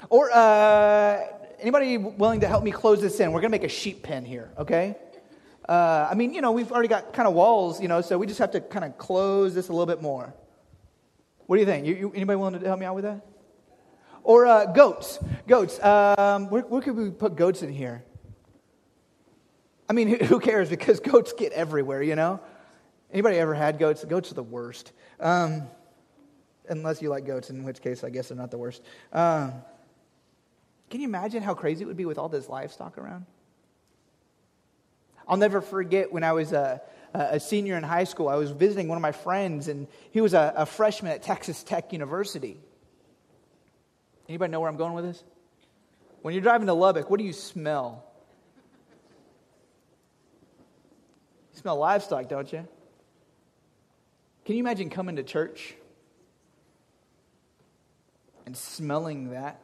Or 0.09 0.29
uh, 0.33 1.21
anybody 1.61 1.99
willing 1.99 2.41
to 2.41 2.49
help 2.49 2.65
me 2.65 2.73
close 2.73 3.01
this 3.01 3.21
in? 3.21 3.31
We're 3.31 3.43
to 3.43 3.49
make 3.49 3.63
a 3.63 3.69
sheep 3.69 4.03
pen 4.03 4.25
here, 4.25 4.51
okay? 4.59 4.97
Uh, 5.69 6.09
I 6.11 6.15
mean, 6.15 6.35
you 6.35 6.41
know, 6.41 6.53
we've 6.53 6.73
already 6.73 6.89
got 6.89 7.13
kind 7.13 7.29
of 7.29 7.35
walls, 7.35 7.81
you 7.81 7.89
know, 7.89 8.01
so 8.01 8.19
we 8.19 8.27
just 8.27 8.41
have 8.41 8.51
to 8.53 8.61
kind 8.61 8.85
of 8.85 8.99
close 8.99 9.55
this 9.55 9.69
a 9.69 9.73
little 9.73 9.87
bit 9.87 10.03
more. 10.03 10.35
What 11.47 11.57
do 11.57 11.61
you 11.61 11.67
think? 11.67 11.87
You, 11.87 11.95
you, 11.95 12.13
anybody 12.15 12.37
willing 12.37 12.59
to 12.59 12.67
help 12.67 12.81
me 12.81 12.87
out 12.87 12.95
with 12.95 13.05
that? 13.05 13.25
Or 14.25 14.47
uh, 14.47 14.67
goats. 14.67 15.19
Goats. 15.47 15.83
Um, 15.83 16.49
where, 16.51 16.63
where 16.63 16.81
could 16.81 16.97
we 16.97 17.11
put 17.11 17.37
goats 17.37 17.63
in 17.63 17.73
here? 17.73 18.05
I 19.89 19.93
mean, 19.93 20.25
who 20.25 20.41
cares? 20.41 20.69
Because 20.69 21.01
goats 21.01 21.33
get 21.33 21.53
everywhere, 21.53 22.03
you 22.03 22.17
know? 22.17 22.41
Anybody 23.13 23.37
ever 23.37 23.55
had 23.55 23.79
goats? 23.79 24.05
Goats 24.05 24.31
are 24.31 24.35
the 24.35 24.43
worst. 24.43 24.93
Um, 25.21 25.69
unless 26.69 27.03
you 27.03 27.11
like 27.11 27.27
goats, 27.27 27.51
in 27.51 27.65
which 27.65 27.81
case 27.81 28.03
I 28.03 28.11
guess 28.11 28.29
they're 28.29 28.37
not 28.37 28.51
the 28.51 28.59
worst. 28.59 28.83
Um, 29.13 29.53
can 30.91 31.01
you 31.01 31.09
imagine 31.09 31.43
how 31.43 31.55
crazy 31.55 31.85
it 31.85 31.87
would 31.87 31.97
be 31.97 32.05
with 32.05 32.19
all 32.19 32.29
this 32.29 32.49
livestock 32.49 32.99
around? 32.99 33.27
I'll 35.27 35.37
never 35.37 35.61
forget 35.61 36.13
when 36.13 36.25
I 36.25 36.33
was 36.33 36.53
a, 36.53 36.81
a 37.15 37.41
senior 37.41 37.77
in 37.77 37.83
high 37.83 38.05
school, 38.05 38.29
I 38.29 38.37
was 38.37 38.51
visiting 38.51 38.89
one 38.89 38.97
of 38.97 39.03
my 39.03 39.13
friends, 39.13 39.69
and 39.69 39.87
he 40.11 40.21
was 40.21 40.35
a, 40.35 40.53
a 40.57 40.67
freshman 40.67 41.13
at 41.13 41.23
Texas 41.23 41.63
Tech 41.63 41.93
University. 41.93 42.59
Anybody 44.29 44.51
know 44.51 44.61
where 44.61 44.71
I'm 44.71 44.77
going 44.77 44.95
with 44.95 45.05
this? 45.05 45.23
When 46.23 46.35
you're 46.35 46.43
driving 46.43 46.67
to 46.69 46.75
Lubbock, 46.75 47.11
what 47.11 47.19
do 47.19 47.25
you 47.25 47.33
smell? 47.33 48.05
You 51.53 51.61
smell 51.61 51.77
livestock, 51.77 52.29
don't 52.29 52.53
you? 52.53 52.67
Can 54.45 54.57
you 54.57 54.61
imagine 54.61 54.91
coming 54.91 55.17
to 55.17 55.23
church 55.23 55.75
and 58.47 58.57
smelling 58.57 59.31
that? 59.31 59.62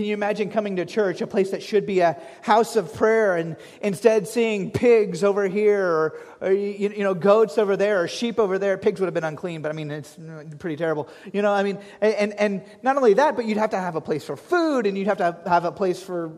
Can 0.00 0.06
you 0.06 0.14
imagine 0.14 0.48
coming 0.48 0.76
to 0.76 0.86
church, 0.86 1.20
a 1.20 1.26
place 1.26 1.50
that 1.50 1.62
should 1.62 1.84
be 1.84 2.00
a 2.00 2.18
house 2.40 2.74
of 2.74 2.94
prayer, 2.94 3.36
and 3.36 3.54
instead 3.82 4.26
seeing 4.26 4.70
pigs 4.70 5.22
over 5.22 5.46
here, 5.46 5.84
or, 5.84 6.18
or 6.40 6.52
you, 6.52 6.88
you, 6.88 7.04
know, 7.04 7.12
goats 7.12 7.58
over 7.58 7.76
there, 7.76 8.04
or 8.04 8.08
sheep 8.08 8.38
over 8.38 8.58
there? 8.58 8.78
Pigs 8.78 8.98
would 8.98 9.08
have 9.08 9.12
been 9.12 9.24
unclean, 9.24 9.60
but 9.60 9.68
I 9.68 9.74
mean, 9.74 9.90
it's 9.90 10.16
pretty 10.58 10.76
terrible. 10.76 11.06
You 11.34 11.42
know, 11.42 11.52
I 11.52 11.62
mean, 11.62 11.78
and, 12.00 12.32
and 12.32 12.62
not 12.82 12.96
only 12.96 13.12
that, 13.12 13.36
but 13.36 13.44
you'd 13.44 13.58
have 13.58 13.68
to 13.72 13.76
have 13.76 13.94
a 13.94 14.00
place 14.00 14.24
for 14.24 14.38
food, 14.38 14.86
and 14.86 14.96
you'd 14.96 15.06
have 15.06 15.18
to 15.18 15.36
have 15.44 15.66
a 15.66 15.72
place 15.72 16.02
for 16.02 16.32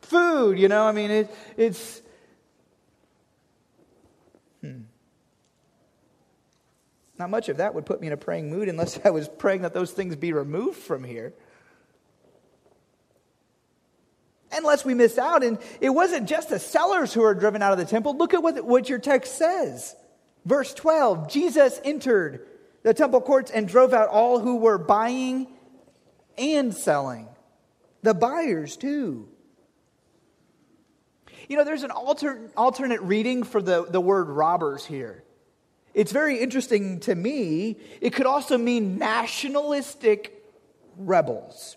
food, 0.00 0.58
you 0.58 0.66
know? 0.66 0.88
I 0.88 0.90
mean, 0.90 1.12
it, 1.12 1.34
it's. 1.56 2.02
Hmm. 4.60 4.80
Not 7.16 7.30
much 7.30 7.48
of 7.48 7.58
that 7.58 7.76
would 7.76 7.86
put 7.86 8.00
me 8.00 8.08
in 8.08 8.12
a 8.12 8.16
praying 8.16 8.50
mood 8.50 8.68
unless 8.68 8.98
I 9.04 9.10
was 9.10 9.28
praying 9.28 9.62
that 9.62 9.72
those 9.72 9.92
things 9.92 10.16
be 10.16 10.32
removed 10.32 10.78
from 10.78 11.04
here. 11.04 11.32
Unless 14.52 14.84
we 14.84 14.94
miss 14.94 15.18
out. 15.18 15.42
And 15.42 15.58
it 15.80 15.90
wasn't 15.90 16.28
just 16.28 16.50
the 16.50 16.58
sellers 16.58 17.12
who 17.12 17.20
were 17.20 17.34
driven 17.34 17.62
out 17.62 17.72
of 17.72 17.78
the 17.78 17.84
temple. 17.84 18.16
Look 18.16 18.34
at 18.34 18.42
what, 18.42 18.64
what 18.64 18.88
your 18.88 18.98
text 18.98 19.36
says. 19.36 19.94
Verse 20.44 20.72
12 20.74 21.28
Jesus 21.28 21.80
entered 21.84 22.46
the 22.82 22.94
temple 22.94 23.20
courts 23.20 23.50
and 23.50 23.66
drove 23.66 23.92
out 23.92 24.08
all 24.08 24.38
who 24.38 24.56
were 24.56 24.78
buying 24.78 25.48
and 26.38 26.74
selling. 26.74 27.26
The 28.02 28.14
buyers, 28.14 28.76
too. 28.76 29.28
You 31.48 31.56
know, 31.56 31.64
there's 31.64 31.82
an 31.82 31.90
alter, 31.90 32.50
alternate 32.56 33.02
reading 33.02 33.42
for 33.42 33.62
the, 33.62 33.84
the 33.84 34.00
word 34.00 34.28
robbers 34.28 34.84
here. 34.84 35.24
It's 35.94 36.12
very 36.12 36.40
interesting 36.40 37.00
to 37.00 37.14
me. 37.14 37.78
It 38.00 38.12
could 38.12 38.26
also 38.26 38.58
mean 38.58 38.98
nationalistic 38.98 40.44
rebels. 40.96 41.76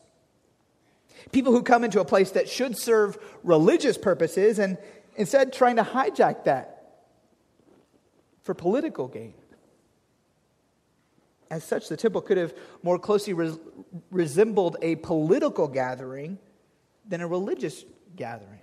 People 1.32 1.52
who 1.52 1.62
come 1.62 1.84
into 1.84 2.00
a 2.00 2.06
place 2.06 2.32
that 2.32 2.50
should 2.50 2.78
serve 2.78 3.18
religious 3.44 3.98
purposes 3.98 4.60
and 4.60 4.78
instead 5.16 5.54
trying 5.54 5.76
to 5.76 5.84
hijack 5.84 6.46
that 6.46 6.80
for 8.42 8.54
political 8.54 9.08
gain. 9.08 9.34
As 11.52 11.64
such, 11.64 11.88
the 11.90 11.98
temple 11.98 12.22
could 12.22 12.38
have 12.38 12.54
more 12.84 13.00
closely 13.00 13.34
res- 13.34 13.58
resembled 14.12 14.78
a 14.82 14.96
political 14.98 15.68
gathering 15.68 16.38
than 17.08 17.22
a 17.22 17.28
religious 17.28 17.84
gathering. 18.16 18.60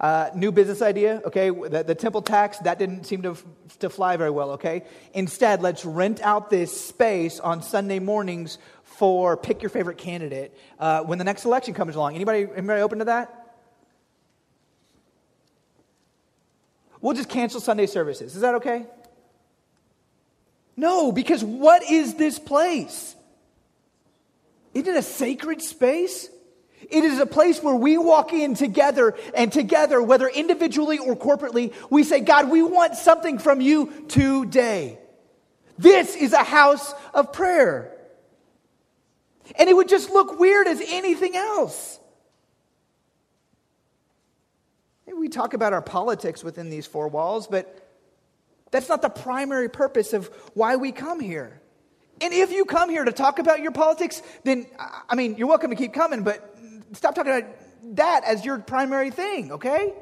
Uh, 0.00 0.28
new 0.34 0.52
business 0.52 0.82
idea, 0.82 1.22
okay? 1.24 1.50
The, 1.50 1.82
the, 1.82 1.94
temple 1.94 2.20
tax, 2.20 2.58
that 2.58 2.78
didn't 2.78 3.04
seem 3.04 3.22
to, 3.22 3.36
to 3.78 3.88
fly 3.88 4.16
very 4.16 4.30
well, 4.30 4.50
okay? 4.50 4.82
Instead, 5.14 5.62
let's 5.62 5.84
rent 5.84 6.20
out 6.20 6.50
this 6.50 6.78
space 6.78 7.40
on 7.40 7.62
Sunday 7.62 8.00
mornings 8.00 8.58
for 9.04 9.36
pick 9.36 9.60
your 9.60 9.68
favorite 9.68 9.98
candidate 9.98 10.56
uh, 10.78 11.02
when 11.02 11.18
the 11.18 11.24
next 11.24 11.44
election 11.44 11.74
comes 11.74 11.94
along. 11.94 12.14
Anybody, 12.14 12.48
anybody 12.56 12.80
open 12.80 13.00
to 13.00 13.04
that? 13.04 13.54
We'll 17.02 17.12
just 17.12 17.28
cancel 17.28 17.60
Sunday 17.60 17.84
services. 17.84 18.34
Is 18.34 18.40
that 18.40 18.54
okay? 18.54 18.86
No, 20.74 21.12
because 21.12 21.44
what 21.44 21.82
is 21.82 22.14
this 22.14 22.38
place? 22.38 23.14
Isn't 24.72 24.94
it 24.94 24.96
a 24.96 25.02
sacred 25.02 25.60
space? 25.60 26.30
It 26.90 27.04
is 27.04 27.18
a 27.18 27.26
place 27.26 27.62
where 27.62 27.74
we 27.74 27.98
walk 27.98 28.32
in 28.32 28.54
together 28.54 29.14
and 29.34 29.52
together, 29.52 30.00
whether 30.00 30.28
individually 30.28 30.96
or 30.96 31.14
corporately, 31.14 31.74
we 31.90 32.04
say, 32.04 32.20
God, 32.20 32.48
we 32.48 32.62
want 32.62 32.94
something 32.94 33.38
from 33.38 33.60
you 33.60 34.06
today. 34.08 34.98
This 35.76 36.16
is 36.16 36.32
a 36.32 36.42
house 36.42 36.94
of 37.12 37.34
prayer. 37.34 37.93
And 39.58 39.68
it 39.68 39.74
would 39.74 39.88
just 39.88 40.10
look 40.10 40.38
weird 40.38 40.66
as 40.66 40.82
anything 40.86 41.36
else. 41.36 42.00
We 45.06 45.28
talk 45.28 45.54
about 45.54 45.72
our 45.72 45.82
politics 45.82 46.42
within 46.44 46.70
these 46.70 46.86
four 46.86 47.08
walls, 47.08 47.46
but 47.46 47.80
that's 48.70 48.88
not 48.88 49.02
the 49.02 49.08
primary 49.08 49.68
purpose 49.68 50.12
of 50.12 50.26
why 50.54 50.76
we 50.76 50.92
come 50.92 51.20
here. 51.20 51.60
And 52.20 52.32
if 52.32 52.52
you 52.52 52.64
come 52.64 52.90
here 52.90 53.04
to 53.04 53.12
talk 53.12 53.38
about 53.38 53.60
your 53.60 53.72
politics, 53.72 54.22
then, 54.44 54.66
I 55.08 55.14
mean, 55.14 55.36
you're 55.36 55.48
welcome 55.48 55.70
to 55.70 55.76
keep 55.76 55.92
coming, 55.92 56.22
but 56.22 56.56
stop 56.92 57.14
talking 57.14 57.32
about 57.32 57.50
that 57.96 58.24
as 58.24 58.44
your 58.44 58.58
primary 58.58 59.10
thing, 59.10 59.52
okay? 59.52 59.94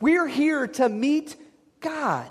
We're 0.00 0.26
here 0.26 0.66
to 0.66 0.88
meet 0.88 1.36
God. 1.80 2.30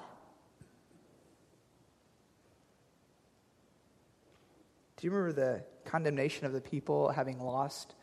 Do 4.98 5.08
you 5.08 5.12
remember 5.12 5.34
the 5.34 5.64
condemnation 5.86 6.46
of 6.46 6.54
the 6.54 6.62
people 6.62 7.10
having 7.10 7.40
lost 7.40 7.96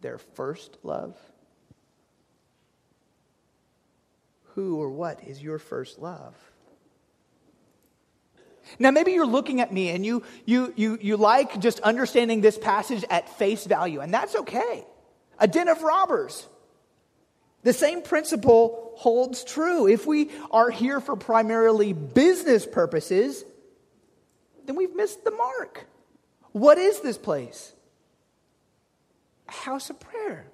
their 0.00 0.18
first 0.18 0.78
love? 0.82 1.16
Who 4.54 4.76
or 4.76 4.88
what 4.88 5.22
is 5.26 5.42
your 5.42 5.58
first 5.58 5.98
love? 5.98 6.34
Now, 8.78 8.90
maybe 8.90 9.12
you're 9.12 9.26
looking 9.26 9.60
at 9.60 9.72
me 9.72 9.90
and 9.90 10.06
you, 10.06 10.22
you, 10.46 10.72
you, 10.76 10.98
you 11.00 11.16
like 11.16 11.60
just 11.60 11.80
understanding 11.80 12.40
this 12.40 12.56
passage 12.56 13.04
at 13.10 13.28
face 13.38 13.66
value, 13.66 14.00
and 14.00 14.12
that's 14.12 14.34
okay 14.34 14.84
a 15.38 15.48
den 15.48 15.68
of 15.68 15.82
robbers. 15.82 16.46
The 17.62 17.72
same 17.72 18.02
principle 18.02 18.92
holds 18.96 19.42
true. 19.42 19.88
If 19.88 20.06
we 20.06 20.30
are 20.50 20.70
here 20.70 21.00
for 21.00 21.16
primarily 21.16 21.92
business 21.92 22.66
purposes, 22.66 23.44
then 24.66 24.76
we've 24.76 24.94
missed 24.94 25.24
the 25.24 25.30
mark. 25.30 25.86
What 26.54 26.78
is 26.78 27.00
this 27.00 27.18
place? 27.18 27.72
A 29.48 29.52
house 29.52 29.90
of 29.90 29.98
prayer. 29.98 30.46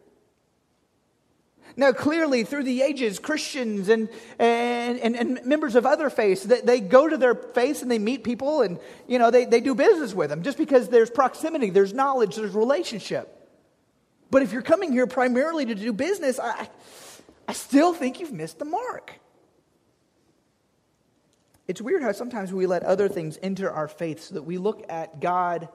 Now, 1.76 1.92
clearly, 1.92 2.42
through 2.42 2.64
the 2.64 2.80
ages, 2.80 3.18
Christians 3.18 3.90
and, 3.90 4.08
and, 4.38 4.98
and, 4.98 5.14
and, 5.14 5.44
members 5.44 5.76
of 5.76 5.84
other 5.84 6.08
faiths, 6.08 6.42
they, 6.42 6.62
they 6.62 6.80
go 6.80 7.06
to 7.06 7.18
their 7.18 7.34
faiths 7.34 7.82
and 7.82 7.90
they 7.90 7.98
meet 7.98 8.24
people 8.24 8.62
and, 8.62 8.78
you 9.06 9.18
know, 9.18 9.30
they, 9.30 9.44
they 9.44 9.60
do 9.60 9.74
business 9.74 10.14
with 10.14 10.30
them 10.30 10.42
just 10.42 10.56
because 10.56 10.88
there's 10.88 11.10
proximity, 11.10 11.68
there's 11.68 11.92
knowledge, 11.92 12.36
there's 12.36 12.54
relationship. 12.54 13.36
But 14.30 14.42
if 14.42 14.52
you're 14.52 14.62
coming 14.62 14.92
here 14.92 15.06
primarily 15.06 15.66
to 15.66 15.74
do 15.74 15.92
business, 15.92 16.40
I, 16.40 16.66
I 17.46 17.52
still 17.52 17.92
think 17.92 18.20
you've 18.20 18.32
missed 18.32 18.58
the 18.58 18.64
mark. 18.64 19.20
It's 21.68 21.82
weird 21.82 22.02
how 22.02 22.12
sometimes 22.12 22.54
we 22.54 22.66
let 22.66 22.84
other 22.84 23.06
things 23.06 23.38
enter 23.42 23.70
our 23.70 23.86
faith 23.86 24.22
so 24.22 24.34
that 24.36 24.42
we 24.42 24.56
look 24.56 24.82
at 24.88 25.20
God 25.20 25.68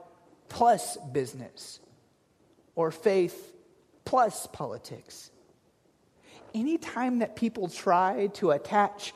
plus 0.48 0.96
business 1.12 1.80
or 2.74 2.90
faith 2.90 3.52
plus 4.04 4.46
politics. 4.46 5.30
Anytime 6.54 7.18
that 7.18 7.36
people 7.36 7.68
try 7.68 8.28
to 8.34 8.52
attach 8.52 9.12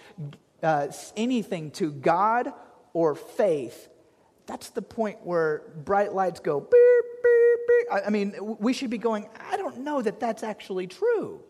uh, 0.62 0.88
anything 1.16 1.70
to 1.72 1.90
God 1.90 2.52
or 2.92 3.14
faith, 3.14 3.88
that's 4.46 4.70
the 4.70 4.82
point 4.82 5.18
where 5.24 5.62
bright 5.84 6.12
lights 6.12 6.40
go 6.40 6.60
beep, 6.60 6.70
beep, 6.70 7.58
beep. 7.68 8.04
I 8.06 8.10
mean, 8.10 8.34
we 8.58 8.72
should 8.72 8.90
be 8.90 8.98
going, 8.98 9.28
I 9.48 9.56
don't 9.56 9.78
know 9.78 10.02
that 10.02 10.20
that's 10.20 10.42
actually 10.42 10.86
true. 10.86 11.40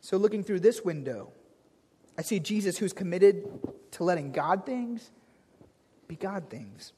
So, 0.00 0.16
looking 0.16 0.42
through 0.42 0.60
this 0.60 0.84
window, 0.84 1.32
I 2.18 2.22
see 2.22 2.40
Jesus 2.40 2.76
who's 2.76 2.92
committed 2.92 3.48
to 3.92 4.04
letting 4.04 4.32
God 4.32 4.66
things 4.66 5.10
be 6.12 6.16
God 6.16 6.50
things. 6.50 6.92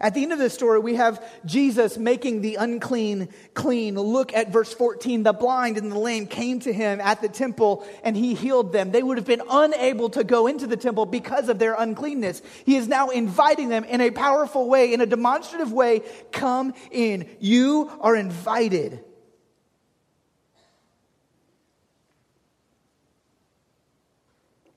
At 0.00 0.14
the 0.14 0.24
end 0.24 0.32
of 0.32 0.40
this 0.40 0.52
story, 0.52 0.80
we 0.80 0.96
have 0.96 1.24
Jesus 1.46 1.96
making 1.96 2.40
the 2.40 2.56
unclean 2.56 3.28
clean. 3.54 3.94
Look 3.94 4.34
at 4.34 4.52
verse 4.52 4.74
14. 4.74 5.22
The 5.22 5.32
blind 5.32 5.78
and 5.78 5.92
the 5.92 5.98
lame 5.98 6.26
came 6.26 6.58
to 6.60 6.72
him 6.72 7.00
at 7.00 7.22
the 7.22 7.28
temple 7.28 7.86
and 8.02 8.16
he 8.16 8.34
healed 8.34 8.72
them. 8.72 8.90
They 8.90 9.04
would 9.04 9.16
have 9.16 9.26
been 9.26 9.42
unable 9.48 10.10
to 10.10 10.24
go 10.24 10.48
into 10.48 10.66
the 10.66 10.76
temple 10.76 11.06
because 11.06 11.48
of 11.48 11.60
their 11.60 11.74
uncleanness. 11.74 12.42
He 12.66 12.74
is 12.74 12.88
now 12.88 13.10
inviting 13.10 13.68
them 13.68 13.84
in 13.84 14.00
a 14.00 14.10
powerful 14.10 14.68
way, 14.68 14.92
in 14.92 15.00
a 15.00 15.06
demonstrative 15.06 15.72
way. 15.72 16.02
Come 16.32 16.74
in. 16.90 17.28
You 17.38 17.92
are 18.00 18.16
invited. 18.16 19.04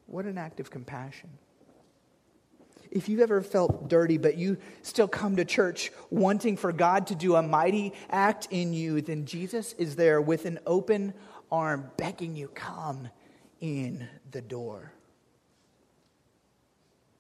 What 0.06 0.26
an 0.26 0.38
act 0.38 0.60
of 0.60 0.70
compassion. 0.70 1.32
If 2.92 3.10
you've 3.10 3.22
ever 3.22 3.42
felt 3.42 3.90
dirty, 3.90 4.18
but 4.18 4.38
you 4.38 4.58
still 4.82 5.08
come 5.08 5.36
to 5.38 5.46
church 5.46 5.92
wanting 6.10 6.58
for 6.58 6.72
God 6.72 7.08
to 7.08 7.16
do 7.16 7.36
a 7.36 7.42
mighty 7.42 7.94
act 8.10 8.48
in 8.52 8.74
you, 8.74 9.02
then 9.02 9.26
Jesus 9.26 9.74
is 9.74 9.96
there 9.96 10.22
with 10.22 10.46
an 10.46 10.60
open 10.66 11.14
arm 11.52 11.92
begging 11.98 12.36
you, 12.36 12.48
come 12.50 13.10
in 13.60 14.08
the 14.32 14.42
door. 14.42 14.94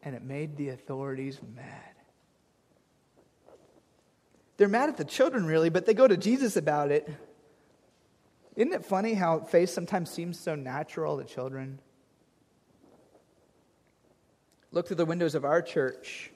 And 0.04 0.16
it 0.16 0.24
made 0.24 0.58
the 0.58 0.70
authorities 0.70 1.40
mad. 1.56 1.66
They're 4.58 4.68
mad 4.68 4.90
at 4.90 4.98
the 4.98 5.06
children, 5.06 5.46
really, 5.46 5.70
but 5.70 5.86
they 5.86 5.94
go 5.94 6.08
to 6.08 6.18
Jesus 6.18 6.58
about 6.58 6.92
it. 6.92 7.08
Isn't 8.56 8.74
it 8.74 8.86
funny 8.86 9.14
how 9.14 9.42
faith 9.42 9.70
sometimes 9.70 10.10
seems 10.10 10.40
so 10.40 10.56
natural 10.56 11.20
to 11.20 11.24
children? 11.24 11.80
Look 14.72 14.88
through 14.88 14.98
the 14.98 15.06
windows 15.06 15.36
of 15.36 15.46
our 15.46 15.62
church, 15.62 16.32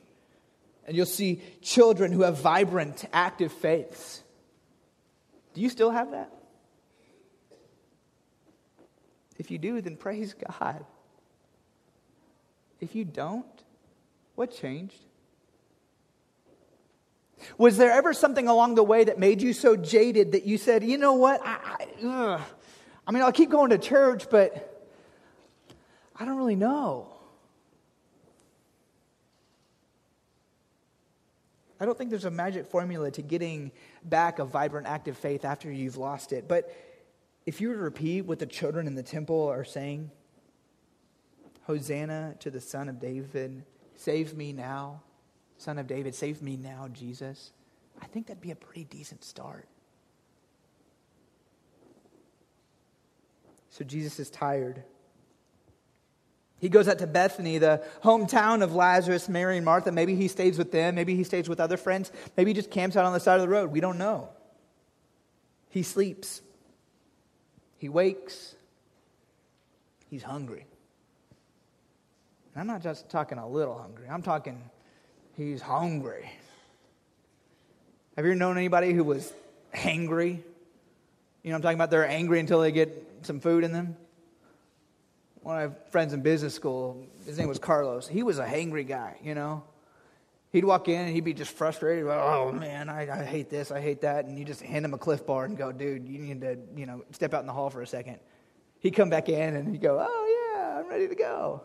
and 0.88 0.96
you'll 0.96 1.06
see 1.06 1.42
children 1.62 2.12
who 2.12 2.22
have 2.22 2.40
vibrant, 2.40 3.06
active 3.12 3.52
faiths. 3.52 4.24
Do 5.54 5.62
you 5.62 5.70
still 5.70 5.92
have 5.92 6.12
that? 6.12 6.32
If 9.38 9.52
you 9.52 9.58
do, 9.58 9.82
then 9.82 9.98
praise 9.98 10.34
God. 10.34 10.86
If 12.80 12.96
you 12.96 13.06
don't, 13.06 13.46
what 14.36 14.52
changed? 14.56 14.98
Was 17.58 17.78
there 17.78 17.92
ever 17.92 18.14
something 18.14 18.48
along 18.48 18.76
the 18.76 18.84
way 18.84 19.04
that 19.04 19.20
made 19.20 19.42
you 19.42 19.54
so 19.54 19.76
jaded 19.76 20.34
that 20.34 20.46
you 20.46 20.58
said, 20.58 20.84
you 20.84 20.98
know 20.98 21.14
what? 21.14 21.42
I, 21.44 21.88
I, 22.04 22.42
I 23.08 23.12
mean, 23.12 23.24
I'll 23.24 23.32
keep 23.32 23.50
going 23.50 23.72
to 23.72 23.78
church, 23.78 24.30
but 24.30 24.90
I 26.16 26.26
don't 26.26 26.38
really 26.38 26.56
know. 26.56 27.11
I 31.82 31.86
don't 31.86 31.98
think 31.98 32.12
there's 32.12 32.26
a 32.26 32.32
magic 32.32 32.68
formula 32.68 33.10
to 33.10 33.24
getting 33.24 33.72
back 34.04 34.38
a 34.38 34.46
vibrant, 34.46 34.86
active 34.86 35.18
faith 35.18 35.44
after 35.44 35.72
you've 35.72 35.98
lost 35.98 36.32
it. 36.32 36.48
But 36.48 36.72
if 37.48 37.60
you 37.60 37.70
were 37.70 37.74
to 37.74 37.82
repeat 37.82 38.22
what 38.22 38.38
the 38.38 38.46
children 38.46 38.86
in 38.86 38.94
the 38.94 39.02
temple 39.02 39.48
are 39.48 39.66
saying, 39.66 40.12
Hosanna 41.64 42.36
to 42.40 42.52
the 42.52 42.62
Son 42.62 42.88
of 42.88 43.00
David, 43.00 43.64
save 43.96 44.38
me 44.38 44.54
now, 44.54 45.02
Son 45.58 45.80
of 45.80 45.88
David, 45.88 46.14
save 46.14 46.44
me 46.44 46.56
now, 46.56 46.88
Jesus, 46.94 47.52
I 48.00 48.06
think 48.06 48.28
that'd 48.28 48.42
be 48.42 48.52
a 48.52 48.56
pretty 48.56 48.84
decent 48.84 49.24
start. 49.24 49.68
So 53.72 53.84
Jesus 53.84 54.20
is 54.20 54.30
tired. 54.30 54.84
He 56.62 56.70
goes 56.70 56.88
out 56.88 57.00
to 57.00 57.08
Bethany, 57.08 57.58
the 57.58 57.84
hometown 58.04 58.62
of 58.62 58.76
Lazarus, 58.76 59.28
Mary, 59.28 59.58
and 59.58 59.66
Martha. 59.66 59.92
Maybe 59.92 60.16
he 60.16 60.28
stays 60.28 60.60
with 60.60 60.72
them. 60.72 60.94
Maybe 60.94 61.16
he 61.16 61.24
stays 61.24 61.50
with 61.50 61.60
other 61.60 61.76
friends. 61.76 62.12
Maybe 62.38 62.52
he 62.52 62.54
just 62.54 62.70
camps 62.70 62.96
out 62.96 63.04
on 63.04 63.14
the 63.14 63.20
side 63.20 63.36
of 63.36 63.42
the 63.42 63.50
road. 63.50 63.72
We 63.72 63.80
don't 63.80 63.98
know. 63.98 64.30
He 65.72 65.82
sleeps. 65.82 66.44
He 67.80 67.90
wakes. 67.90 68.54
He's 70.12 70.22
hungry. 70.22 70.68
And 72.54 72.62
I'm 72.62 72.68
not 72.68 72.84
just 72.84 73.10
talking 73.10 73.40
a 73.40 73.48
little 73.48 73.80
hungry, 73.80 74.08
I'm 74.08 74.22
talking 74.22 74.62
he's 75.36 75.64
hungry. 75.64 76.30
Have 78.18 78.26
you 78.26 78.32
ever 78.32 78.36
known 78.36 78.58
anybody 78.58 78.94
who 78.94 79.04
was 79.04 79.34
hangry? 79.74 80.38
You 81.42 81.50
know, 81.50 81.56
I'm 81.56 81.62
talking 81.64 81.78
about 81.78 81.90
they're 81.90 82.08
angry 82.08 82.40
until 82.40 82.62
they 82.62 82.72
get 82.72 83.08
some 83.24 83.40
food 83.40 83.64
in 83.64 83.72
them 83.72 83.96
one 85.42 85.62
of 85.62 85.72
my 85.72 85.76
friends 85.90 86.14
in 86.14 86.22
business 86.22 86.54
school, 86.54 87.06
his 87.26 87.38
name 87.38 87.48
was 87.48 87.60
Carlos. 87.60 88.08
He 88.08 88.24
was 88.24 88.40
a 88.40 88.46
hangry 88.46 88.88
guy, 88.88 89.18
you 89.24 89.36
know. 89.36 89.64
He'd 90.52 90.66
walk 90.66 90.90
in 90.90 91.00
and 91.00 91.10
he'd 91.14 91.24
be 91.24 91.34
just 91.34 91.52
frustrated. 91.52 92.06
Oh 92.08 92.52
man, 92.52 92.90
I, 92.90 93.22
I 93.22 93.24
hate 93.24 93.50
this, 93.50 93.72
I 93.72 93.80
hate 93.80 94.02
that, 94.02 94.26
and 94.26 94.38
you 94.38 94.44
just 94.44 94.62
hand 94.62 94.84
him 94.84 94.94
a 94.94 94.98
Clif 94.98 95.26
Bar 95.26 95.46
and 95.46 95.58
go, 95.58 95.72
dude, 95.72 96.08
you 96.08 96.20
need 96.20 96.42
to, 96.42 96.58
you 96.76 96.86
know, 96.86 97.04
step 97.12 97.34
out 97.34 97.42
in 97.42 97.48
the 97.48 97.54
hall 97.54 97.70
for 97.70 97.82
a 97.82 97.88
second. 97.88 98.20
He'd 98.80 98.92
come 98.92 99.10
back 99.10 99.30
in 99.30 99.56
and 99.56 99.68
he'd 99.70 99.82
go, 99.82 100.06
oh 100.06 100.54
yeah, 100.56 100.80
I'm 100.80 100.90
ready 100.90 101.08
to 101.08 101.16
go. 101.16 101.62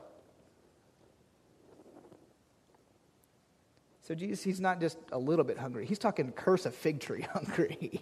So 4.03 4.15
Jesus, 4.15 4.43
he's 4.45 4.61
not 4.61 4.81
just 4.81 4.99
a 5.11 5.19
little 5.19 5.45
bit 5.45 5.59
hungry. 5.59 5.85
He's 5.85 5.99
talking 5.99 6.31
curse 6.31 6.65
a 6.65 6.71
fig 6.71 7.01
tree 7.01 7.27
hungry. 7.33 8.01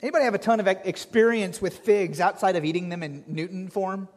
Anybody 0.00 0.24
have 0.24 0.34
a 0.34 0.38
ton 0.38 0.60
of 0.60 0.68
experience 0.68 1.60
with 1.60 1.78
figs 1.78 2.20
outside 2.20 2.54
of 2.54 2.64
eating 2.64 2.88
them 2.88 3.02
in 3.02 3.24
Newton 3.26 3.68
form? 3.68 4.08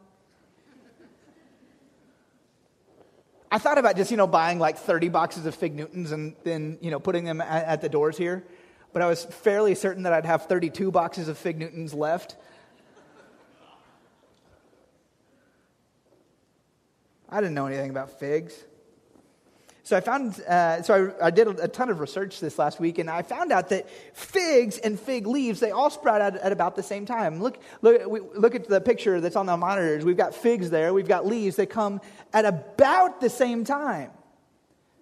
I 3.50 3.58
thought 3.58 3.78
about 3.78 3.96
just, 3.96 4.10
you 4.10 4.16
know, 4.16 4.28
buying 4.28 4.58
like 4.58 4.78
30 4.78 5.08
boxes 5.08 5.44
of 5.44 5.54
fig 5.54 5.74
Newtons 5.74 6.12
and 6.12 6.34
then, 6.44 6.78
you 6.80 6.90
know, 6.90 7.00
putting 7.00 7.24
them 7.24 7.40
at, 7.40 7.64
at 7.64 7.80
the 7.82 7.88
doors 7.88 8.16
here. 8.16 8.44
But 8.92 9.02
I 9.02 9.06
was 9.06 9.24
fairly 9.24 9.74
certain 9.74 10.04
that 10.04 10.12
I'd 10.12 10.24
have 10.24 10.46
32 10.46 10.90
boxes 10.90 11.28
of 11.28 11.36
fig 11.36 11.58
Newtons 11.58 11.92
left. 11.92 12.36
I 17.28 17.40
didn't 17.40 17.54
know 17.54 17.66
anything 17.66 17.90
about 17.90 18.20
figs. 18.20 18.54
So 19.84 19.96
I 19.96 20.00
found, 20.00 20.40
uh, 20.42 20.82
so 20.82 21.12
I, 21.20 21.26
I, 21.26 21.30
did 21.30 21.48
a 21.48 21.66
ton 21.66 21.90
of 21.90 21.98
research 21.98 22.38
this 22.38 22.56
last 22.56 22.78
week, 22.78 22.98
and 22.98 23.10
I 23.10 23.22
found 23.22 23.50
out 23.50 23.70
that 23.70 23.90
figs 24.16 24.78
and 24.78 24.98
fig 24.98 25.26
leaves 25.26 25.58
they 25.58 25.72
all 25.72 25.90
sprout 25.90 26.20
out 26.20 26.36
at 26.36 26.52
about 26.52 26.76
the 26.76 26.84
same 26.84 27.04
time. 27.04 27.42
Look, 27.42 27.60
look, 27.80 28.06
we, 28.06 28.20
look 28.20 28.54
at 28.54 28.68
the 28.68 28.80
picture 28.80 29.20
that's 29.20 29.34
on 29.34 29.46
the 29.46 29.56
monitors. 29.56 30.04
We've 30.04 30.16
got 30.16 30.36
figs 30.36 30.70
there. 30.70 30.94
We've 30.94 31.08
got 31.08 31.26
leaves. 31.26 31.56
They 31.56 31.66
come 31.66 32.00
at 32.32 32.44
about 32.44 33.20
the 33.20 33.28
same 33.28 33.64
time. 33.64 34.12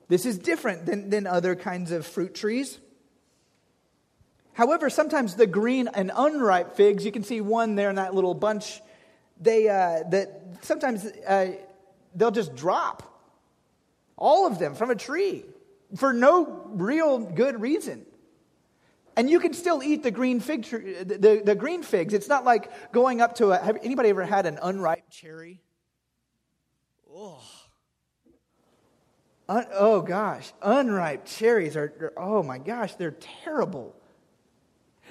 This 0.08 0.24
is 0.24 0.38
different 0.38 0.86
than, 0.86 1.10
than 1.10 1.26
other 1.26 1.54
kinds 1.54 1.92
of 1.92 2.06
fruit 2.06 2.34
trees. 2.34 2.78
However, 4.54 4.88
sometimes 4.88 5.34
the 5.34 5.46
green 5.46 5.88
and 5.88 6.10
unripe 6.14 6.74
figs, 6.74 7.04
you 7.04 7.12
can 7.12 7.22
see 7.22 7.42
one 7.42 7.74
there 7.74 7.90
in 7.90 7.96
that 7.96 8.14
little 8.14 8.34
bunch. 8.34 8.80
They 9.38 9.68
uh, 9.68 10.04
that 10.10 10.56
sometimes 10.62 11.04
uh, 11.04 11.52
they'll 12.14 12.30
just 12.30 12.56
drop 12.56 13.09
all 14.20 14.46
of 14.46 14.60
them 14.60 14.74
from 14.76 14.90
a 14.90 14.94
tree 14.94 15.44
for 15.96 16.12
no 16.12 16.62
real 16.68 17.18
good 17.18 17.60
reason. 17.60 18.06
And 19.16 19.28
you 19.28 19.40
can 19.40 19.52
still 19.52 19.82
eat 19.82 20.04
the 20.04 20.12
green 20.12 20.38
fig 20.38 20.64
tree, 20.64 21.02
the, 21.02 21.42
the 21.44 21.54
green 21.56 21.82
figs. 21.82 22.14
It's 22.14 22.28
not 22.28 22.44
like 22.44 22.92
going 22.92 23.20
up 23.20 23.34
to 23.36 23.50
a. 23.50 23.58
Have 23.58 23.78
anybody 23.82 24.10
ever 24.10 24.24
had 24.24 24.46
an 24.46 24.58
unripe 24.62 25.10
cherry? 25.10 25.60
Oh. 27.12 27.42
Un, 29.48 29.66
oh 29.72 30.00
gosh, 30.00 30.52
unripe 30.62 31.26
cherries 31.26 31.76
are, 31.76 32.12
oh 32.16 32.40
my 32.40 32.58
gosh, 32.58 32.94
they're 32.94 33.16
terrible. 33.42 33.96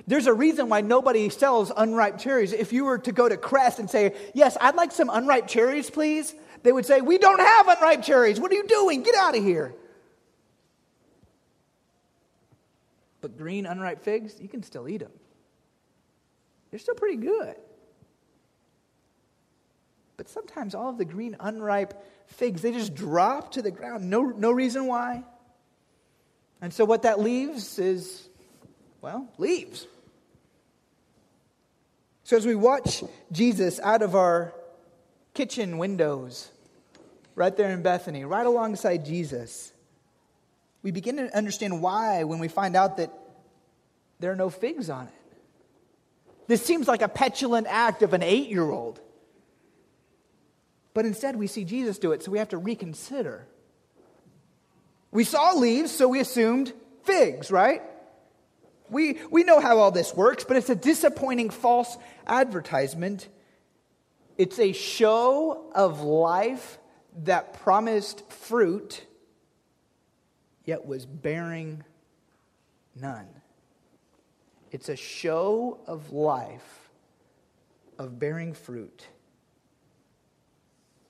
There's 0.08 0.28
a 0.28 0.34
reason 0.34 0.70
why 0.70 0.80
nobody 0.80 1.28
sells 1.28 1.74
unripe 1.76 2.20
cherries. 2.20 2.54
If 2.54 2.72
you 2.72 2.86
were 2.86 3.00
to 3.00 3.12
go 3.12 3.28
to 3.28 3.36
Crest 3.36 3.80
and 3.80 3.90
say, 3.90 4.16
Yes, 4.34 4.58
I'd 4.62 4.76
like 4.76 4.94
some 4.94 5.10
unripe 5.12 5.48
cherries, 5.48 5.90
please, 5.90 6.34
they 6.64 6.72
would 6.72 6.86
say, 6.86 7.02
We 7.02 7.18
don't 7.18 7.40
have 7.40 7.68
unripe 7.68 8.04
cherries. 8.04 8.40
What 8.40 8.52
are 8.52 8.56
you 8.56 8.68
doing? 8.68 9.04
Get 9.04 9.16
out 9.16 9.38
of 9.38 9.44
here. 9.44 9.74
But 13.22 13.38
green, 13.38 13.66
unripe 13.66 14.02
figs, 14.02 14.36
you 14.40 14.48
can 14.48 14.64
still 14.64 14.88
eat 14.88 15.00
them. 15.00 15.12
They're 16.72 16.80
still 16.80 16.96
pretty 16.96 17.18
good. 17.18 17.56
But 20.18 20.30
sometimes 20.30 20.76
all 20.76 20.90
of 20.90 20.98
the 20.98 21.06
green, 21.06 21.36
unripe 21.40 21.94
figs, 22.28 22.62
they 22.62 22.72
just 22.72 22.94
drop 22.94 23.54
to 23.54 23.62
the 23.62 23.72
ground. 23.72 24.10
No, 24.10 24.24
no 24.24 24.52
reason 24.52 24.86
why. 24.86 25.24
And 26.62 26.74
so 26.74 26.86
what 26.86 27.04
that 27.04 27.20
leaves 27.20 27.80
is, 27.80 28.28
well, 29.02 29.28
leaves. 29.38 29.88
So 32.24 32.38
as 32.38 32.46
we 32.46 32.54
watch 32.54 33.04
Jesus 33.32 33.80
out 33.80 34.02
of 34.02 34.14
our 34.14 34.54
kitchen 35.34 35.78
windows, 35.78 36.50
right 37.36 37.56
there 37.56 37.72
in 37.72 37.82
Bethany, 37.82 38.26
right 38.26 38.46
alongside 38.46 39.06
Jesus, 39.06 39.72
we 40.82 40.92
begin 40.92 41.18
to 41.18 41.36
understand 41.36 41.82
why 41.82 42.24
when 42.24 42.40
we 42.40 42.48
find 42.48 42.76
out 42.76 42.98
that 42.98 43.12
there 44.20 44.32
are 44.32 44.36
no 44.36 44.50
figs 44.50 44.90
on 44.90 45.08
it. 45.08 45.14
This 46.48 46.66
seems 46.66 46.88
like 46.88 47.02
a 47.02 47.08
petulant 47.08 47.68
act 47.70 48.02
of 48.02 48.14
an 48.14 48.24
eight 48.24 48.50
year 48.50 48.70
old. 48.70 49.00
But 50.94 51.06
instead, 51.06 51.36
we 51.36 51.48
see 51.48 51.64
Jesus 51.64 52.00
do 52.00 52.12
it, 52.12 52.24
so 52.24 52.32
we 52.32 52.40
have 52.40 52.50
to 52.50 52.58
reconsider. 52.58 53.48
We 55.12 55.24
saw 55.24 55.54
leaves, 55.54 55.92
so 55.92 56.08
we 56.08 56.20
assumed 56.20 56.74
figs, 57.04 57.52
right? 57.52 57.82
We, 58.90 59.20
we 59.30 59.44
know 59.44 59.60
how 59.60 59.78
all 59.78 59.92
this 59.92 60.14
works, 60.16 60.44
but 60.44 60.58
it's 60.58 60.70
a 60.70 60.76
disappointing 60.76 61.52
false 61.52 61.98
advertisement. 62.26 63.28
It's 64.40 64.58
a 64.58 64.72
show 64.72 65.70
of 65.76 66.00
life 66.00 66.80
that 67.26 67.62
promised 67.62 68.32
fruit, 68.32 69.06
yet 70.64 70.86
was 70.86 71.06
bearing 71.06 71.84
none. 72.96 73.28
It's 74.72 74.88
a 74.88 74.96
show 74.96 75.82
of 75.88 76.14
life, 76.14 76.90
of 77.98 78.18
bearing 78.18 78.54
fruit, 78.54 79.06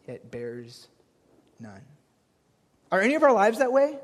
yet 0.07 0.31
bears 0.31 0.87
none. 1.59 1.83
Are 2.91 2.99
any 2.99 3.13
of 3.13 3.21
our 3.21 3.31
lives 3.31 3.59
that 3.59 3.71
way? 3.71 3.99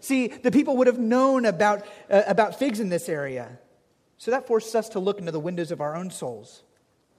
See, 0.00 0.28
the 0.28 0.50
people 0.50 0.78
would 0.78 0.86
have 0.86 0.98
known 0.98 1.44
about, 1.44 1.86
uh, 2.08 2.22
about 2.26 2.58
figs 2.58 2.80
in 2.80 2.88
this 2.88 3.06
area. 3.06 3.58
So 4.16 4.30
that 4.30 4.46
forces 4.46 4.74
us 4.74 4.88
to 4.90 4.98
look 4.98 5.18
into 5.18 5.30
the 5.30 5.38
windows 5.38 5.70
of 5.70 5.82
our 5.82 5.94
own 5.94 6.10
souls. 6.10 6.63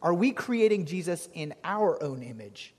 Are 0.06 0.14
we 0.14 0.32
creating 0.32 0.86
Jesus 0.86 1.28
in 1.34 1.54
our 1.66 2.02
own 2.02 2.24
image? 2.24 2.74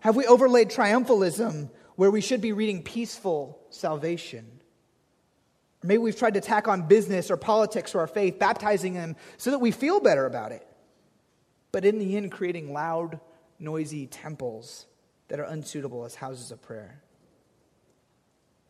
Have 0.00 0.16
we 0.16 0.26
overlaid 0.26 0.70
triumphalism 0.70 1.70
where 1.94 2.10
we 2.10 2.20
should 2.20 2.40
be 2.40 2.52
reading 2.52 2.82
peaceful 2.82 3.60
salvation? 3.70 4.54
maybe 5.84 5.98
we've 5.98 6.18
tried 6.18 6.34
to 6.34 6.40
tack 6.40 6.66
on 6.66 6.88
business 6.88 7.30
or 7.30 7.36
politics 7.36 7.94
or 7.94 8.00
our 8.00 8.06
faith, 8.06 8.38
baptizing 8.38 8.94
them 8.94 9.16
so 9.36 9.50
that 9.50 9.58
we 9.58 9.70
feel 9.70 10.00
better 10.00 10.26
about 10.26 10.50
it. 10.50 10.66
But 11.72 11.84
in 11.84 11.98
the 11.98 12.16
end, 12.16 12.32
creating 12.32 12.72
loud, 12.72 13.20
noisy 13.58 14.06
temples 14.06 14.86
that 15.28 15.38
are 15.38 15.44
unsuitable 15.44 16.04
as 16.04 16.14
houses 16.14 16.50
of 16.50 16.62
prayer. 16.62 17.02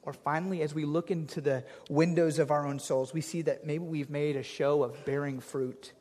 Or 0.03 0.13
finally, 0.13 0.61
as 0.63 0.75
we 0.75 0.85
look 0.85 1.11
into 1.11 1.41
the 1.41 1.65
windows 1.89 2.39
of 2.39 2.51
our 2.51 2.67
own 2.67 2.79
souls, 2.79 3.15
we 3.15 3.21
see 3.21 3.43
that 3.43 3.65
maybe 3.65 3.85
we've 3.85 4.11
made 4.11 4.37
a 4.37 4.43
show 4.43 4.83
of 4.83 5.05
bearing 5.05 5.41
fruit, 5.41 5.93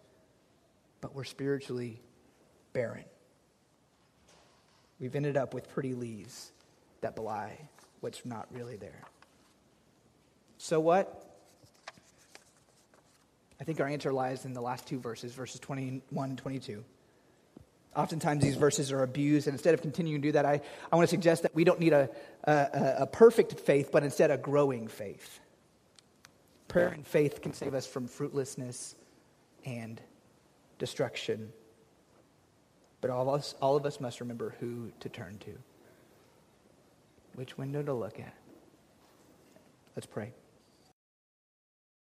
but 1.04 1.14
we're 1.14 1.26
spiritually 1.26 2.00
barren. 2.72 3.04
We've 5.02 5.14
ended 5.18 5.36
up 5.36 5.54
with 5.54 5.68
pretty 5.68 5.94
leaves 5.94 6.54
that 7.02 7.14
belie 7.14 7.60
what's 8.00 8.26
not 8.26 8.48
really 8.52 8.78
there. 8.78 9.04
So 10.58 10.80
what? 10.80 11.30
I 13.60 13.66
think 13.66 13.82
our 13.82 13.88
answer 13.88 14.14
lies 14.14 14.46
in 14.46 14.54
the 14.54 14.62
last 14.62 14.88
two 14.88 14.98
verses, 14.98 15.34
verses 15.34 15.60
21 15.60 16.30
and 16.30 16.38
22. 16.38 16.86
Oftentimes, 17.98 18.42
these 18.42 18.56
verses 18.56 18.94
are 18.94 19.04
abused, 19.04 19.48
and 19.48 19.56
instead 19.56 19.74
of 19.74 19.82
continuing 19.82 20.22
to 20.22 20.28
do 20.30 20.32
that, 20.32 20.46
I, 20.46 20.62
I 20.90 20.96
want 20.96 21.10
to 21.10 21.14
suggest 21.14 21.44
that 21.44 21.54
we 21.54 21.66
don't 21.66 21.82
need 21.82 21.92
a, 21.92 22.10
a, 22.46 22.96
a 23.00 23.08
perfect 23.08 23.60
faith, 23.60 23.90
but 23.92 24.04
instead 24.04 24.32
a 24.32 24.38
growing 24.38 24.88
faith. 24.88 25.42
Prayer 26.70 26.88
and 26.88 27.06
faith 27.06 27.42
can 27.42 27.54
save 27.54 27.74
us 27.74 27.86
from 27.86 28.08
fruitlessness 28.08 28.96
and 29.66 30.02
destruction. 30.80 31.52
But 33.02 33.10
all 33.10 33.30
of 33.30 33.40
us, 33.40 33.56
all 33.62 33.76
of 33.76 33.86
us 33.86 34.00
must 34.00 34.20
remember 34.22 34.56
who 34.60 34.92
to 35.02 35.10
turn 35.10 35.38
to, 35.40 35.58
which 37.36 37.58
window 37.58 37.84
to 37.84 37.94
look 37.94 38.20
at. 38.20 38.34
Let's 39.96 40.08
pray. 40.08 40.32